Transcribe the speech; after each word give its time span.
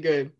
good. 0.00 0.32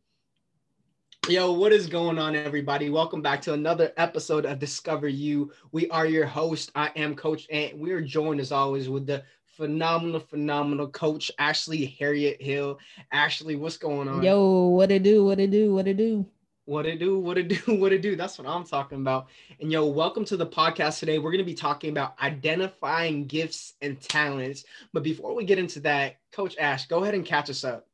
Yo, 1.29 1.53
what 1.53 1.73
is 1.73 1.87
going 1.87 2.19
on, 2.19 2.35
everybody? 2.35 2.91
Welcome 2.91 3.23
back 3.23 3.41
to 3.43 3.53
another 3.53 3.93
episode 3.97 4.47
of 4.47 4.59
Discover 4.59 5.07
You. 5.07 5.53
We 5.71 5.89
are 5.91 6.07
your 6.07 6.27
host. 6.27 6.73
I 6.75 6.91
am 6.97 7.15
Coach 7.15 7.47
Ant. 7.51 7.79
We 7.79 7.93
are 7.93 8.01
joined 8.01 8.41
as 8.41 8.51
always 8.51 8.89
with 8.89 9.07
the 9.07 9.23
phenomenal, 9.47 10.19
phenomenal 10.19 10.89
coach 10.89 11.31
Ashley 11.39 11.97
Harriet 12.01 12.43
Hill. 12.43 12.81
Ashley, 13.13 13.55
what's 13.55 13.77
going 13.77 14.09
on? 14.09 14.25
Yo, 14.25 14.67
what 14.67 14.91
it 14.91 15.05
do? 15.05 15.25
What 15.25 15.39
it 15.39 15.53
do? 15.53 15.73
What 15.73 15.87
it 15.87 15.99
do? 15.99 16.27
What 16.65 16.85
it 16.85 16.99
do? 16.99 17.21
What 17.21 17.39
it 17.39 17.47
do? 17.47 17.77
What 17.77 17.93
it 17.93 18.03
do? 18.03 18.17
That's 18.17 18.37
what 18.37 18.49
I'm 18.49 18.65
talking 18.65 18.99
about. 18.99 19.29
And 19.61 19.71
yo, 19.71 19.87
welcome 19.87 20.25
to 20.25 20.37
the 20.37 20.49
podcast 20.49 20.99
today. 20.99 21.21
We're 21.21 21.31
going 21.31 21.39
to 21.39 21.45
be 21.45 21.55
talking 21.55 21.91
about 21.91 22.21
identifying 22.21 23.29
gifts 23.29 23.75
and 23.81 24.01
talents. 24.01 24.65
But 24.93 25.05
before 25.05 25.33
we 25.33 25.45
get 25.45 25.61
into 25.61 25.79
that, 25.81 26.17
Coach 26.33 26.57
Ash, 26.59 26.89
go 26.89 27.05
ahead 27.05 27.15
and 27.15 27.25
catch 27.25 27.51
us 27.51 27.63
up. 27.63 27.87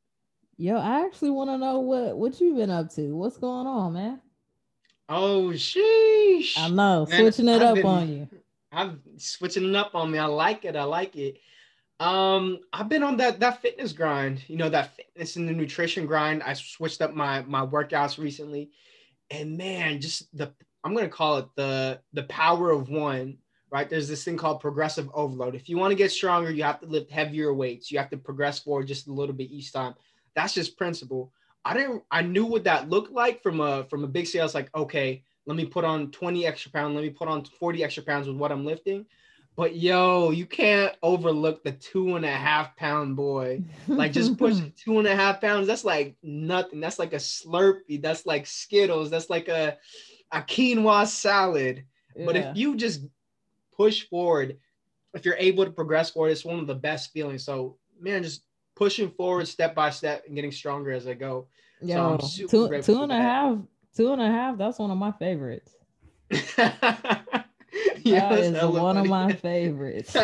Yo, 0.61 0.77
I 0.77 1.07
actually 1.07 1.31
want 1.31 1.49
to 1.49 1.57
know 1.57 1.81
what 1.81 2.19
what 2.19 2.39
you've 2.39 2.59
been 2.59 2.69
up 2.69 2.95
to. 2.95 3.17
What's 3.17 3.39
going 3.39 3.67
on, 3.67 3.95
man? 3.95 4.21
Oh, 5.09 5.53
sheesh. 5.55 6.53
I 6.59 6.69
know, 6.69 7.07
man, 7.07 7.19
switching 7.19 7.49
it 7.49 7.63
I've 7.63 7.69
up 7.69 7.75
been, 7.77 7.87
on 7.87 8.09
you. 8.11 8.29
I'm 8.71 9.01
switching 9.17 9.67
it 9.67 9.75
up 9.75 9.95
on 9.95 10.11
me. 10.11 10.19
I 10.19 10.27
like 10.27 10.67
it. 10.67 10.77
I 10.77 10.83
like 10.83 11.17
it. 11.17 11.39
Um, 11.99 12.59
I've 12.75 12.91
been 12.91 13.03
on 13.03 13.17
that 13.17 13.41
that 13.41 13.63
fitness 13.63 13.95
grind, 13.95 14.45
you 14.49 14.59
know, 14.59 14.69
that 14.69 14.95
fitness 14.95 15.37
and 15.37 15.49
the 15.49 15.55
nutrition 15.55 16.05
grind. 16.05 16.43
I 16.43 16.53
switched 16.53 17.01
up 17.01 17.15
my 17.15 17.41
my 17.41 17.65
workouts 17.65 18.19
recently, 18.19 18.71
and 19.31 19.57
man, 19.57 19.99
just 19.99 20.29
the 20.37 20.53
I'm 20.85 20.95
gonna 20.95 21.09
call 21.09 21.39
it 21.39 21.47
the 21.57 22.03
the 22.13 22.25
power 22.25 22.71
of 22.71 22.91
one. 22.91 23.39
Right, 23.73 23.89
there's 23.89 24.09
this 24.09 24.25
thing 24.25 24.37
called 24.37 24.61
progressive 24.61 25.09
overload. 25.15 25.55
If 25.55 25.71
you 25.71 25.79
want 25.79 25.93
to 25.93 25.97
get 25.97 26.13
stronger, 26.13 26.51
you 26.51 26.65
have 26.65 26.81
to 26.81 26.87
lift 26.87 27.11
heavier 27.11 27.55
weights. 27.55 27.91
You 27.91 27.99
have 27.99 28.11
to 28.11 28.19
progress 28.19 28.59
forward 28.59 28.89
just 28.89 29.07
a 29.07 29.13
little 29.13 29.35
bit 29.35 29.51
each 29.51 29.73
time. 29.73 29.95
That's 30.41 30.55
just 30.55 30.79
principle. 30.79 31.33
I 31.67 31.75
didn't 31.75 32.03
I 32.11 32.23
knew 32.23 32.47
what 32.47 32.65
that 32.65 32.89
looked 32.89 33.13
like 33.13 33.43
from 33.43 33.61
a 33.61 33.85
from 33.85 34.05
a 34.05 34.09
big 34.09 34.27
scale. 34.27 34.47
It's 34.47 34.55
like, 34.55 34.75
okay, 34.75 35.23
let 35.47 35.57
me 35.57 35.67
put 35.67 35.85
on 35.85 36.11
20 36.11 36.47
extra 36.47 36.73
pounds, 36.73 36.95
let 36.95 37.05
me 37.05 37.11
put 37.11 37.29
on 37.29 37.45
40 37.45 37.85
extra 37.85 38.03
pounds 38.03 38.27
with 38.27 38.37
what 38.37 38.51
I'm 38.51 38.65
lifting. 38.65 39.05
But 39.57 39.77
yo, 39.77 40.31
you 40.31 40.47
can't 40.47 40.97
overlook 41.03 41.63
the 41.63 41.73
two 41.73 42.17
and 42.17 42.25
a 42.25 42.31
half 42.31 42.75
pound 42.77 43.17
boy. 43.17 43.63
Like 43.87 44.13
just 44.13 44.39
pushing 44.39 44.73
two 44.85 44.99
and 44.99 45.07
a 45.07 45.15
half 45.15 45.43
pounds, 45.43 45.67
that's 45.67 45.85
like 45.85 46.17
nothing. 46.23 46.81
That's 46.81 46.99
like 46.99 47.13
a 47.13 47.17
Slurpee. 47.17 48.01
That's 48.01 48.25
like 48.25 48.47
Skittles. 48.47 49.11
That's 49.11 49.29
like 49.29 49.49
a, 49.49 49.77
a 50.33 50.41
quinoa 50.41 51.07
salad. 51.07 51.85
Yeah. 52.17 52.25
But 52.25 52.37
if 52.37 52.57
you 52.57 52.77
just 52.77 53.03
push 53.77 54.09
forward, 54.09 54.57
if 55.13 55.27
you're 55.27 55.37
able 55.37 55.67
to 55.67 55.71
progress 55.71 56.11
forward, 56.11 56.31
it's 56.31 56.45
one 56.45 56.61
of 56.61 56.67
the 56.67 56.75
best 56.75 57.13
feelings. 57.13 57.45
So 57.45 57.77
man, 58.01 58.23
just 58.23 58.43
pushing 58.81 59.11
forward 59.11 59.47
step 59.47 59.75
by 59.75 59.91
step 59.91 60.25
and 60.27 60.35
getting 60.35 60.51
stronger 60.51 60.91
as 60.91 61.07
I 61.07 61.13
go. 61.13 61.47
Yo, 61.83 62.17
so 62.19 62.47
two, 62.47 62.83
two 62.83 63.03
and 63.03 63.13
a 63.13 63.17
half, 63.17 63.59
two 63.95 64.13
and 64.13 64.23
a 64.23 64.27
half. 64.27 64.57
That's 64.57 64.79
one 64.79 64.91
of 64.91 64.97
my 64.97 65.13
favorites. 65.13 65.77
yeah, 66.31 66.73
that 68.01 68.39
is 68.39 68.53
one 68.63 68.97
funny. 68.97 69.01
of 69.01 69.07
my 69.07 69.33
favorites. 69.35 70.13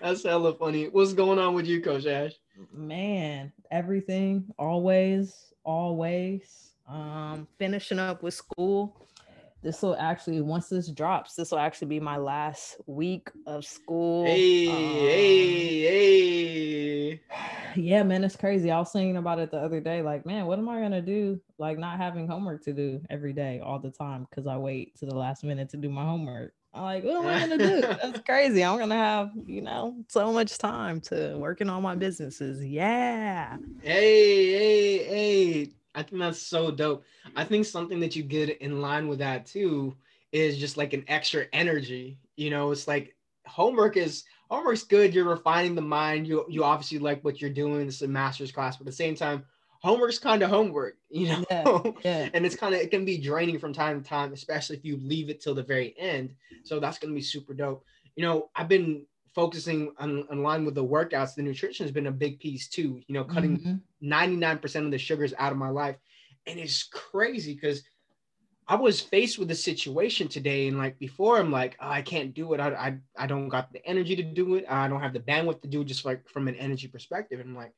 that's 0.00 0.24
hella 0.24 0.54
funny. 0.54 0.88
What's 0.88 1.12
going 1.12 1.38
on 1.38 1.52
with 1.54 1.66
you, 1.66 1.82
Coach 1.82 2.06
Ash? 2.06 2.32
Man, 2.72 3.52
everything, 3.70 4.46
always, 4.58 5.52
always. 5.64 6.70
Um, 6.88 7.46
finishing 7.58 7.98
up 7.98 8.22
with 8.22 8.32
school 8.34 8.96
this 9.62 9.82
will 9.82 9.96
actually 9.96 10.40
once 10.40 10.68
this 10.68 10.88
drops 10.88 11.34
this 11.34 11.50
will 11.50 11.58
actually 11.58 11.88
be 11.88 12.00
my 12.00 12.16
last 12.16 12.76
week 12.86 13.30
of 13.46 13.64
school 13.64 14.24
hey 14.24 14.68
um, 14.68 14.76
hey 14.76 15.80
hey 15.82 17.20
yeah 17.76 18.02
man 18.02 18.24
it's 18.24 18.36
crazy 18.36 18.70
i 18.70 18.78
was 18.78 18.90
thinking 18.90 19.16
about 19.16 19.38
it 19.38 19.50
the 19.50 19.58
other 19.58 19.80
day 19.80 20.02
like 20.02 20.24
man 20.24 20.46
what 20.46 20.58
am 20.58 20.68
i 20.68 20.80
gonna 20.80 21.02
do 21.02 21.40
like 21.58 21.78
not 21.78 21.98
having 21.98 22.26
homework 22.26 22.62
to 22.62 22.72
do 22.72 23.00
every 23.10 23.32
day 23.32 23.60
all 23.62 23.78
the 23.78 23.90
time 23.90 24.26
because 24.28 24.46
i 24.46 24.56
wait 24.56 24.96
to 24.96 25.06
the 25.06 25.14
last 25.14 25.44
minute 25.44 25.68
to 25.68 25.76
do 25.76 25.88
my 25.88 26.04
homework. 26.04 26.52
I'm 26.72 26.82
like 26.82 27.04
what 27.04 27.16
am 27.16 27.26
i 27.26 27.40
gonna 27.40 27.58
do? 27.58 27.80
That's 28.02 28.20
crazy 28.20 28.64
i'm 28.64 28.78
gonna 28.78 28.94
have 28.94 29.30
you 29.44 29.60
know 29.60 29.96
so 30.08 30.32
much 30.32 30.56
time 30.56 31.00
to 31.02 31.36
working 31.36 31.68
on 31.68 31.74
all 31.76 31.80
my 31.80 31.96
businesses 31.96 32.64
yeah. 32.64 33.56
Hey 33.82 34.52
hey 34.52 35.04
hey 35.04 35.70
I 36.00 36.02
think 36.02 36.20
that's 36.20 36.40
so 36.40 36.70
dope. 36.70 37.04
I 37.36 37.44
think 37.44 37.66
something 37.66 38.00
that 38.00 38.16
you 38.16 38.22
get 38.22 38.58
in 38.62 38.80
line 38.80 39.06
with 39.06 39.18
that 39.18 39.44
too 39.44 39.94
is 40.32 40.56
just 40.56 40.78
like 40.78 40.94
an 40.94 41.04
extra 41.08 41.44
energy. 41.52 42.18
You 42.36 42.48
know, 42.48 42.70
it's 42.70 42.88
like 42.88 43.14
homework 43.46 43.98
is 43.98 44.24
homework's 44.50 44.82
good. 44.82 45.14
You're 45.14 45.28
refining 45.28 45.74
the 45.74 45.82
mind. 45.82 46.26
You 46.26 46.46
you 46.48 46.64
obviously 46.64 46.98
like 46.98 47.22
what 47.22 47.42
you're 47.42 47.50
doing. 47.50 47.86
It's 47.86 48.00
a 48.00 48.08
master's 48.08 48.50
class, 48.50 48.78
but 48.78 48.84
at 48.84 48.86
the 48.86 48.92
same 48.92 49.14
time, 49.14 49.44
homework's 49.80 50.18
kind 50.18 50.42
of 50.42 50.48
homework, 50.48 50.96
you 51.10 51.28
know. 51.28 51.44
Yeah, 51.50 51.90
yeah. 52.02 52.28
and 52.32 52.46
it's 52.46 52.56
kind 52.56 52.74
of 52.74 52.80
it 52.80 52.90
can 52.90 53.04
be 53.04 53.18
draining 53.18 53.58
from 53.58 53.74
time 53.74 54.02
to 54.02 54.08
time, 54.08 54.32
especially 54.32 54.76
if 54.76 54.84
you 54.86 54.96
leave 54.96 55.28
it 55.28 55.42
till 55.42 55.54
the 55.54 55.62
very 55.62 55.94
end. 55.98 56.34
So 56.64 56.80
that's 56.80 56.98
gonna 56.98 57.14
be 57.14 57.20
super 57.20 57.52
dope. 57.52 57.84
You 58.16 58.24
know, 58.24 58.48
I've 58.56 58.68
been 58.68 59.04
focusing 59.34 59.92
on, 59.98 60.26
on 60.30 60.42
line 60.42 60.64
with 60.64 60.74
the 60.74 60.84
workouts, 60.84 61.34
the 61.34 61.42
nutrition 61.42 61.84
has 61.84 61.92
been 61.92 62.08
a 62.08 62.12
big 62.12 62.40
piece 62.40 62.68
too. 62.68 63.00
You 63.06 63.14
know, 63.14 63.24
cutting 63.24 63.58
mm-hmm. 63.58 64.12
99% 64.12 64.84
of 64.84 64.90
the 64.90 64.98
sugars 64.98 65.34
out 65.38 65.52
of 65.52 65.58
my 65.58 65.68
life. 65.68 65.96
And 66.46 66.58
it's 66.58 66.84
crazy 66.84 67.54
because 67.54 67.82
I 68.66 68.76
was 68.76 69.00
faced 69.00 69.38
with 69.38 69.50
a 69.50 69.54
situation 69.56 70.28
today, 70.28 70.68
and 70.68 70.78
like 70.78 70.96
before, 71.00 71.38
I'm 71.38 71.50
like, 71.50 71.76
oh, 71.80 71.88
I 71.88 72.02
can't 72.02 72.32
do 72.32 72.54
it. 72.54 72.60
I, 72.60 72.68
I 72.68 73.24
I 73.24 73.26
don't 73.26 73.48
got 73.48 73.72
the 73.72 73.84
energy 73.84 74.14
to 74.14 74.22
do 74.22 74.54
it. 74.54 74.64
I 74.68 74.86
don't 74.86 75.00
have 75.00 75.12
the 75.12 75.18
bandwidth 75.18 75.62
to 75.62 75.68
do 75.68 75.80
it, 75.80 75.86
just 75.86 76.04
like 76.04 76.28
from 76.28 76.46
an 76.46 76.54
energy 76.54 76.86
perspective. 76.86 77.40
And 77.40 77.50
I'm 77.50 77.56
like, 77.56 77.74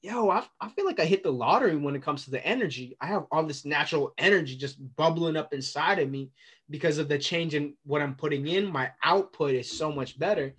yo, 0.00 0.30
I, 0.30 0.44
I 0.58 0.70
feel 0.70 0.86
like 0.86 1.00
I 1.00 1.04
hit 1.04 1.22
the 1.22 1.30
lottery 1.30 1.76
when 1.76 1.94
it 1.94 2.02
comes 2.02 2.24
to 2.24 2.30
the 2.30 2.44
energy. 2.46 2.96
I 2.98 3.08
have 3.08 3.26
all 3.30 3.44
this 3.44 3.66
natural 3.66 4.14
energy 4.16 4.56
just 4.56 4.78
bubbling 4.96 5.36
up 5.36 5.52
inside 5.52 5.98
of 5.98 6.10
me 6.10 6.30
because 6.70 6.96
of 6.96 7.08
the 7.08 7.18
change 7.18 7.54
in 7.54 7.74
what 7.84 8.00
I'm 8.00 8.14
putting 8.14 8.46
in. 8.46 8.72
My 8.72 8.90
output 9.04 9.52
is 9.52 9.70
so 9.70 9.92
much 9.92 10.18
better. 10.18 10.54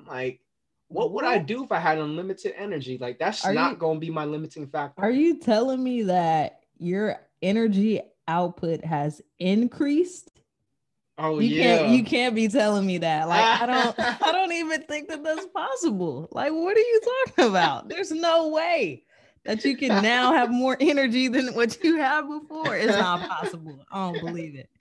I'm 0.00 0.06
like, 0.06 0.40
what 0.88 1.12
would 1.12 1.24
I 1.24 1.38
do 1.38 1.64
if 1.64 1.72
I 1.72 1.78
had 1.78 1.98
unlimited 1.98 2.54
energy? 2.56 2.98
Like 2.98 3.18
that's 3.18 3.44
are 3.44 3.54
not 3.54 3.78
going 3.78 3.96
to 3.96 4.00
be 4.00 4.10
my 4.10 4.24
limiting 4.24 4.66
factor. 4.66 5.00
Are 5.02 5.10
you 5.10 5.38
telling 5.38 5.82
me 5.82 6.02
that 6.02 6.60
your 6.78 7.16
energy 7.42 8.00
output 8.26 8.84
has 8.84 9.22
increased? 9.38 10.30
Oh 11.16 11.38
you 11.38 11.56
yeah. 11.56 11.78
Can't, 11.78 11.90
you 11.90 12.04
can't 12.04 12.34
be 12.34 12.48
telling 12.48 12.86
me 12.86 12.98
that. 12.98 13.28
Like 13.28 13.62
I 13.62 13.66
don't 13.66 13.94
I 14.22 14.32
don't 14.32 14.52
even 14.52 14.82
think 14.82 15.08
that 15.08 15.22
that's 15.22 15.46
possible. 15.46 16.28
Like 16.32 16.52
what 16.52 16.76
are 16.76 16.80
you 16.80 17.00
talking 17.26 17.50
about? 17.50 17.88
There's 17.88 18.10
no 18.10 18.48
way 18.48 19.04
that 19.44 19.64
you 19.64 19.76
can 19.76 20.02
now 20.02 20.32
have 20.32 20.50
more 20.50 20.76
energy 20.80 21.28
than 21.28 21.54
what 21.54 21.82
you 21.82 21.96
had 21.96 22.22
before. 22.22 22.76
It's 22.76 22.96
not 22.96 23.28
possible. 23.28 23.78
I 23.90 24.12
don't 24.12 24.24
believe 24.24 24.54
it. 24.56 24.68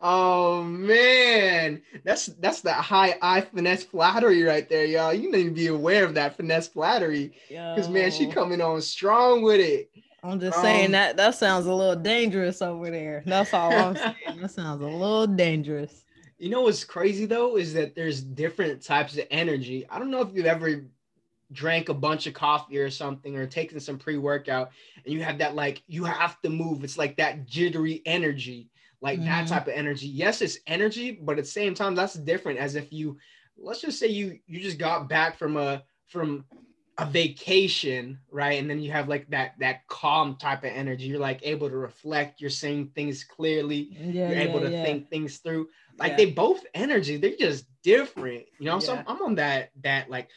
Oh 0.00 0.62
man, 0.62 1.82
that's 2.04 2.26
that's 2.26 2.60
that 2.60 2.84
high 2.84 3.18
I 3.20 3.40
finesse 3.40 3.82
flattery 3.82 4.44
right 4.44 4.68
there, 4.68 4.84
y'all. 4.84 5.12
You 5.12 5.32
need 5.32 5.44
to 5.44 5.50
be 5.50 5.66
aware 5.66 6.04
of 6.04 6.14
that 6.14 6.36
finesse 6.36 6.68
flattery, 6.68 7.32
because 7.48 7.88
man, 7.88 8.12
she 8.12 8.28
coming 8.28 8.60
on 8.60 8.80
strong 8.80 9.42
with 9.42 9.58
it. 9.58 9.90
I'm 10.22 10.38
just 10.38 10.56
um, 10.58 10.62
saying 10.62 10.90
that 10.92 11.16
that 11.16 11.34
sounds 11.34 11.66
a 11.66 11.74
little 11.74 11.96
dangerous 11.96 12.62
over 12.62 12.90
there. 12.90 13.24
That's 13.26 13.52
all 13.52 13.72
I'm 13.72 13.96
saying. 14.26 14.40
that 14.40 14.50
sounds 14.52 14.82
a 14.82 14.86
little 14.86 15.26
dangerous. 15.26 16.04
You 16.38 16.50
know 16.50 16.62
what's 16.62 16.84
crazy 16.84 17.26
though 17.26 17.56
is 17.56 17.74
that 17.74 17.96
there's 17.96 18.20
different 18.20 18.82
types 18.82 19.18
of 19.18 19.26
energy. 19.32 19.84
I 19.90 19.98
don't 19.98 20.10
know 20.10 20.20
if 20.20 20.28
you've 20.32 20.46
ever 20.46 20.84
drank 21.52 21.88
a 21.88 21.94
bunch 21.94 22.26
of 22.26 22.34
coffee 22.34 22.78
or 22.78 22.90
something 22.90 23.36
or 23.36 23.46
taken 23.46 23.80
some 23.80 23.98
pre-workout 23.98 24.70
and 25.04 25.14
you 25.14 25.22
have 25.22 25.38
that 25.38 25.54
like 25.54 25.82
you 25.86 26.04
have 26.04 26.40
to 26.42 26.50
move. 26.50 26.84
It's 26.84 26.98
like 26.98 27.16
that 27.16 27.46
jittery 27.46 28.02
energy 28.04 28.70
like 29.00 29.18
mm-hmm. 29.18 29.28
that 29.28 29.48
type 29.48 29.66
of 29.66 29.72
energy. 29.74 30.08
Yes 30.08 30.42
it's 30.42 30.58
energy 30.66 31.12
but 31.12 31.38
at 31.38 31.44
the 31.44 31.50
same 31.50 31.74
time 31.74 31.94
that's 31.94 32.14
different 32.14 32.58
as 32.58 32.74
if 32.74 32.92
you 32.92 33.16
let's 33.56 33.80
just 33.80 33.98
say 33.98 34.08
you 34.08 34.38
you 34.46 34.60
just 34.60 34.78
got 34.78 35.08
back 35.08 35.38
from 35.38 35.56
a 35.56 35.82
from 36.06 36.44
a 36.98 37.06
vacation 37.06 38.18
right? 38.30 38.60
And 38.60 38.68
then 38.68 38.80
you 38.80 38.90
have 38.90 39.08
like 39.08 39.28
that 39.30 39.54
that 39.60 39.86
calm 39.86 40.36
type 40.36 40.64
of 40.64 40.70
energy. 40.70 41.06
You're 41.06 41.20
like 41.20 41.40
able 41.44 41.70
to 41.70 41.76
reflect. 41.76 42.40
You're 42.40 42.50
seeing 42.50 42.88
things 42.88 43.24
clearly. 43.24 43.90
Yeah, 43.92 44.30
you're 44.30 44.40
able 44.40 44.60
to 44.60 44.70
yeah. 44.70 44.84
think 44.84 45.08
things 45.08 45.38
through. 45.38 45.68
Like 45.98 46.16
they 46.16 46.26
both 46.26 46.64
energy. 46.74 47.16
They're 47.16 47.36
just 47.38 47.66
different. 47.82 48.44
You 48.58 48.66
know 48.66 48.80
so 48.80 49.00
I'm 49.06 49.22
on 49.22 49.36
that 49.36 49.70
that 49.82 50.10
like 50.10 50.28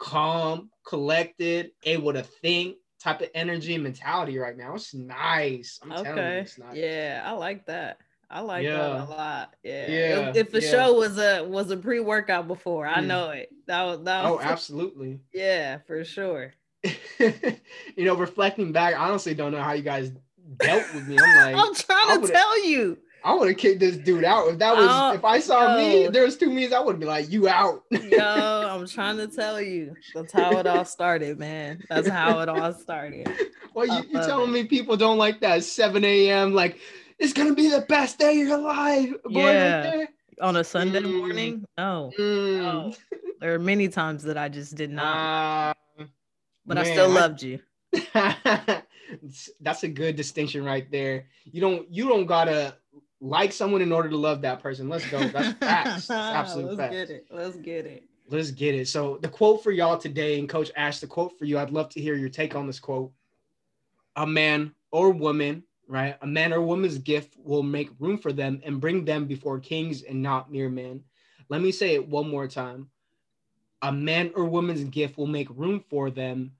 calm, 0.00 0.70
collected, 0.84 1.70
able 1.84 2.12
to 2.12 2.22
think 2.22 2.76
type 2.98 3.20
of 3.20 3.28
energy 3.34 3.74
and 3.74 3.84
mentality 3.84 4.38
right 4.38 4.56
now. 4.56 4.74
It's 4.74 4.92
nice. 4.92 5.78
I'm 5.82 5.92
okay. 5.92 6.34
You, 6.34 6.40
it's 6.40 6.58
nice. 6.58 6.76
Yeah, 6.76 7.22
I 7.24 7.32
like 7.32 7.66
that. 7.66 7.98
I 8.28 8.40
like 8.40 8.64
yeah. 8.64 8.76
that 8.76 9.00
a 9.00 9.04
lot. 9.04 9.54
Yeah. 9.62 9.90
yeah. 9.90 10.28
If, 10.28 10.36
if 10.36 10.50
the 10.52 10.62
yeah. 10.62 10.70
show 10.70 10.94
was 10.94 11.18
a 11.18 11.44
was 11.44 11.70
a 11.70 11.76
pre 11.76 12.00
workout 12.00 12.48
before, 12.48 12.86
I 12.86 13.00
mm. 13.00 13.06
know 13.06 13.30
it. 13.30 13.50
That 13.66 13.84
was 13.84 14.02
that 14.04 14.24
was, 14.24 14.40
Oh, 14.40 14.40
absolutely. 14.50 15.20
Yeah, 15.32 15.78
for 15.86 16.04
sure. 16.04 16.52
you 17.18 18.04
know, 18.04 18.16
reflecting 18.16 18.72
back, 18.72 18.94
I 18.94 19.08
honestly 19.08 19.34
don't 19.34 19.52
know 19.52 19.60
how 19.60 19.72
you 19.72 19.82
guys 19.82 20.12
dealt 20.56 20.94
with 20.94 21.06
me. 21.06 21.18
I'm 21.22 21.36
like, 21.54 21.56
I'm 21.56 21.74
trying 21.74 22.22
to 22.22 22.28
tell 22.28 22.66
you. 22.66 22.98
I 23.22 23.34
would 23.34 23.48
have 23.48 23.56
kicked 23.58 23.80
this 23.80 23.96
dude 23.96 24.24
out 24.24 24.48
if 24.48 24.58
that 24.58 24.74
was 24.74 24.88
oh, 24.90 25.12
if 25.12 25.24
I 25.24 25.40
saw 25.40 25.76
yo. 25.76 25.78
me. 25.78 26.08
There 26.08 26.24
was 26.24 26.36
two 26.36 26.50
me's. 26.50 26.72
I 26.72 26.80
would 26.80 26.98
be 26.98 27.06
like, 27.06 27.30
"You 27.30 27.48
out." 27.48 27.84
yo, 27.90 28.68
I'm 28.68 28.86
trying 28.86 29.18
to 29.18 29.26
tell 29.26 29.60
you, 29.60 29.94
that's 30.14 30.32
how 30.32 30.58
it 30.58 30.66
all 30.66 30.84
started, 30.84 31.38
man. 31.38 31.82
That's 31.88 32.08
how 32.08 32.40
it 32.40 32.48
all 32.48 32.72
started. 32.72 33.28
Well, 33.74 33.86
you, 33.86 34.08
you 34.10 34.18
telling 34.20 34.50
it. 34.50 34.52
me 34.52 34.64
people 34.64 34.96
don't 34.96 35.18
like 35.18 35.40
that 35.40 35.64
7 35.64 36.04
a.m. 36.04 36.54
like 36.54 36.78
it's 37.18 37.32
gonna 37.32 37.54
be 37.54 37.68
the 37.68 37.82
best 37.82 38.18
day 38.18 38.40
of 38.40 38.48
your 38.48 38.58
life, 38.58 39.10
boy, 39.24 39.52
yeah. 39.52 39.90
Right 39.90 40.08
On 40.40 40.56
a 40.56 40.64
Sunday 40.64 41.00
mm. 41.00 41.18
morning, 41.18 41.64
no, 41.76 42.10
mm. 42.18 42.58
no. 42.58 42.94
There 43.40 43.54
are 43.54 43.58
many 43.58 43.88
times 43.88 44.22
that 44.24 44.36
I 44.36 44.48
just 44.48 44.74
did 44.74 44.90
not, 44.90 45.76
uh, 45.98 46.04
but 46.66 46.76
man, 46.76 46.86
I 46.86 46.90
still 46.90 47.10
loved 47.10 47.42
you. 47.42 47.60
That's 49.60 49.82
a 49.82 49.88
good 49.88 50.16
distinction 50.16 50.64
right 50.64 50.90
there. 50.90 51.26
You 51.44 51.60
don't 51.60 51.90
you 51.90 52.08
don't 52.08 52.26
gotta 52.26 52.74
like 53.20 53.52
someone 53.52 53.82
in 53.82 53.92
order 53.92 54.08
to 54.08 54.16
love 54.16 54.42
that 54.42 54.62
person. 54.62 54.88
Let's 54.88 55.08
go. 55.10 55.18
That's 55.28 55.52
facts. 55.58 56.06
That's 56.06 56.10
absolute 56.10 56.66
Let's 56.66 56.76
facts. 56.78 56.94
get 56.94 57.10
it. 57.10 57.26
Let's 57.30 57.56
get 57.56 57.86
it. 57.86 58.04
Let's 58.28 58.50
get 58.50 58.74
it. 58.74 58.88
So 58.88 59.18
the 59.20 59.28
quote 59.28 59.62
for 59.62 59.70
y'all 59.70 59.98
today, 59.98 60.38
and 60.38 60.48
Coach 60.48 60.70
Ash, 60.76 61.00
the 61.00 61.06
quote 61.06 61.38
for 61.38 61.44
you, 61.44 61.58
I'd 61.58 61.70
love 61.70 61.88
to 61.90 62.00
hear 62.00 62.14
your 62.14 62.28
take 62.28 62.54
on 62.54 62.66
this 62.66 62.80
quote. 62.80 63.12
A 64.16 64.26
man 64.26 64.72
or 64.92 65.10
woman, 65.10 65.64
right? 65.88 66.16
A 66.22 66.26
man 66.26 66.52
or 66.52 66.60
woman's 66.60 66.98
gift 66.98 67.34
will 67.36 67.62
make 67.62 67.90
room 67.98 68.18
for 68.18 68.32
them 68.32 68.60
and 68.64 68.80
bring 68.80 69.04
them 69.04 69.26
before 69.26 69.58
kings 69.58 70.02
and 70.02 70.22
not 70.22 70.50
mere 70.50 70.68
men. 70.68 71.02
Let 71.48 71.60
me 71.60 71.72
say 71.72 71.94
it 71.94 72.08
one 72.08 72.28
more 72.28 72.46
time. 72.46 72.88
A 73.82 73.90
man 73.92 74.30
or 74.36 74.44
woman's 74.44 74.84
gift 74.84 75.18
will 75.18 75.26
make 75.26 75.48
room 75.50 75.82
for 75.90 76.10
them 76.10 76.52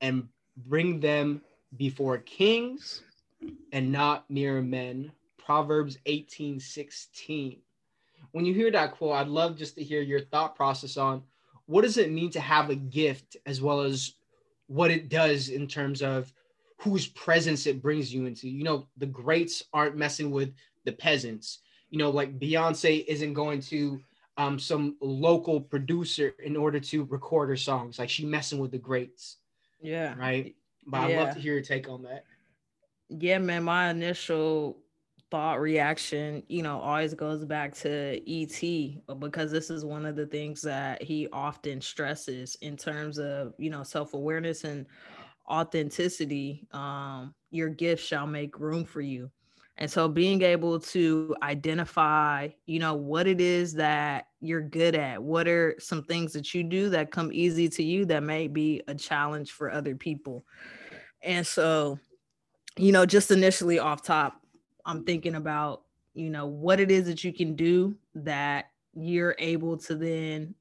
and 0.00 0.28
bring 0.56 1.00
them 1.00 1.42
before 1.76 2.18
kings 2.18 3.02
and 3.72 3.92
not 3.92 4.28
mere 4.28 4.60
men. 4.60 5.12
Proverbs 5.44 5.98
18 6.06 6.60
16. 6.60 7.58
When 8.32 8.44
you 8.44 8.54
hear 8.54 8.70
that 8.70 8.92
quote, 8.92 9.14
I'd 9.14 9.28
love 9.28 9.56
just 9.56 9.74
to 9.76 9.84
hear 9.84 10.00
your 10.00 10.20
thought 10.20 10.54
process 10.54 10.96
on 10.96 11.22
what 11.66 11.82
does 11.82 11.98
it 11.98 12.10
mean 12.10 12.30
to 12.30 12.40
have 12.40 12.70
a 12.70 12.74
gift 12.74 13.36
as 13.46 13.60
well 13.60 13.80
as 13.80 14.14
what 14.66 14.90
it 14.90 15.08
does 15.08 15.48
in 15.48 15.66
terms 15.66 16.02
of 16.02 16.32
whose 16.78 17.06
presence 17.08 17.66
it 17.66 17.82
brings 17.82 18.12
you 18.12 18.26
into. 18.26 18.48
You 18.48 18.64
know, 18.64 18.86
the 18.96 19.06
greats 19.06 19.62
aren't 19.72 19.96
messing 19.96 20.30
with 20.30 20.52
the 20.84 20.92
peasants. 20.92 21.60
You 21.90 21.98
know, 21.98 22.10
like 22.10 22.38
Beyonce 22.38 23.04
isn't 23.06 23.34
going 23.34 23.60
to 23.62 24.00
um, 24.36 24.58
some 24.58 24.96
local 25.00 25.60
producer 25.60 26.34
in 26.42 26.56
order 26.56 26.80
to 26.80 27.04
record 27.04 27.48
her 27.50 27.56
songs. 27.56 27.98
Like 27.98 28.08
she 28.08 28.24
messing 28.24 28.58
with 28.58 28.70
the 28.70 28.78
greats. 28.78 29.36
Yeah. 29.80 30.14
Right. 30.16 30.54
But 30.86 31.10
yeah. 31.10 31.20
I'd 31.20 31.24
love 31.24 31.34
to 31.34 31.40
hear 31.40 31.54
your 31.54 31.62
take 31.62 31.88
on 31.88 32.02
that. 32.04 32.24
Yeah, 33.08 33.38
man. 33.38 33.64
My 33.64 33.90
initial 33.90 34.78
thought 35.32 35.62
reaction, 35.62 36.42
you 36.48 36.62
know, 36.62 36.78
always 36.78 37.14
goes 37.14 37.42
back 37.42 37.74
to 37.74 38.20
ET 38.30 39.18
because 39.18 39.50
this 39.50 39.70
is 39.70 39.82
one 39.82 40.04
of 40.04 40.14
the 40.14 40.26
things 40.26 40.60
that 40.60 41.02
he 41.02 41.26
often 41.32 41.80
stresses 41.80 42.54
in 42.60 42.76
terms 42.76 43.18
of, 43.18 43.54
you 43.56 43.70
know, 43.70 43.82
self-awareness 43.82 44.64
and 44.64 44.84
authenticity. 45.48 46.68
Um, 46.72 47.34
your 47.50 47.70
gift 47.70 48.04
shall 48.04 48.26
make 48.26 48.60
room 48.60 48.84
for 48.84 49.00
you. 49.00 49.30
And 49.78 49.90
so 49.90 50.06
being 50.06 50.42
able 50.42 50.78
to 50.80 51.34
identify, 51.42 52.48
you 52.66 52.78
know, 52.78 52.92
what 52.92 53.26
it 53.26 53.40
is 53.40 53.72
that 53.72 54.26
you're 54.42 54.60
good 54.60 54.94
at, 54.94 55.22
what 55.22 55.48
are 55.48 55.74
some 55.78 56.02
things 56.04 56.34
that 56.34 56.52
you 56.52 56.62
do 56.62 56.90
that 56.90 57.10
come 57.10 57.30
easy 57.32 57.70
to 57.70 57.82
you 57.82 58.04
that 58.04 58.22
may 58.22 58.48
be 58.48 58.82
a 58.86 58.94
challenge 58.94 59.52
for 59.52 59.72
other 59.72 59.96
people. 59.96 60.44
And 61.22 61.46
so, 61.46 61.98
you 62.76 62.92
know, 62.92 63.06
just 63.06 63.30
initially 63.30 63.78
off 63.78 64.02
top, 64.02 64.41
I'm 64.84 65.04
thinking 65.04 65.36
about, 65.36 65.82
you 66.14 66.30
know, 66.30 66.46
what 66.46 66.80
it 66.80 66.90
is 66.90 67.06
that 67.06 67.24
you 67.24 67.32
can 67.32 67.54
do 67.54 67.94
that 68.14 68.70
you're 68.94 69.36
able 69.38 69.76
to 69.78 69.94
then 69.94 70.54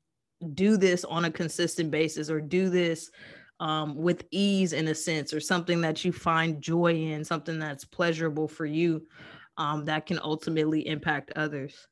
do 0.53 0.77
this 0.77 1.03
on 1.03 1.25
a 1.25 1.31
consistent 1.31 1.91
basis 1.91 2.29
or 2.29 2.41
do 2.41 2.69
this 2.69 3.12
um, 3.59 3.95
with 3.95 4.25
ease 4.31 4.73
in 4.73 4.88
a 4.88 4.95
sense 4.95 5.33
or 5.33 5.39
something 5.39 5.81
that 5.81 6.03
you 6.03 6.12
find 6.12 6.62
joy 6.62 6.94
in, 6.94 7.23
something 7.23 7.59
that's 7.59 7.85
pleasurable 7.85 8.47
for 8.47 8.65
you 8.65 9.06
um, 9.57 9.85
that 9.85 10.06
can 10.06 10.19
ultimately 10.24 10.88
impact 10.88 11.31
others. 11.35 11.88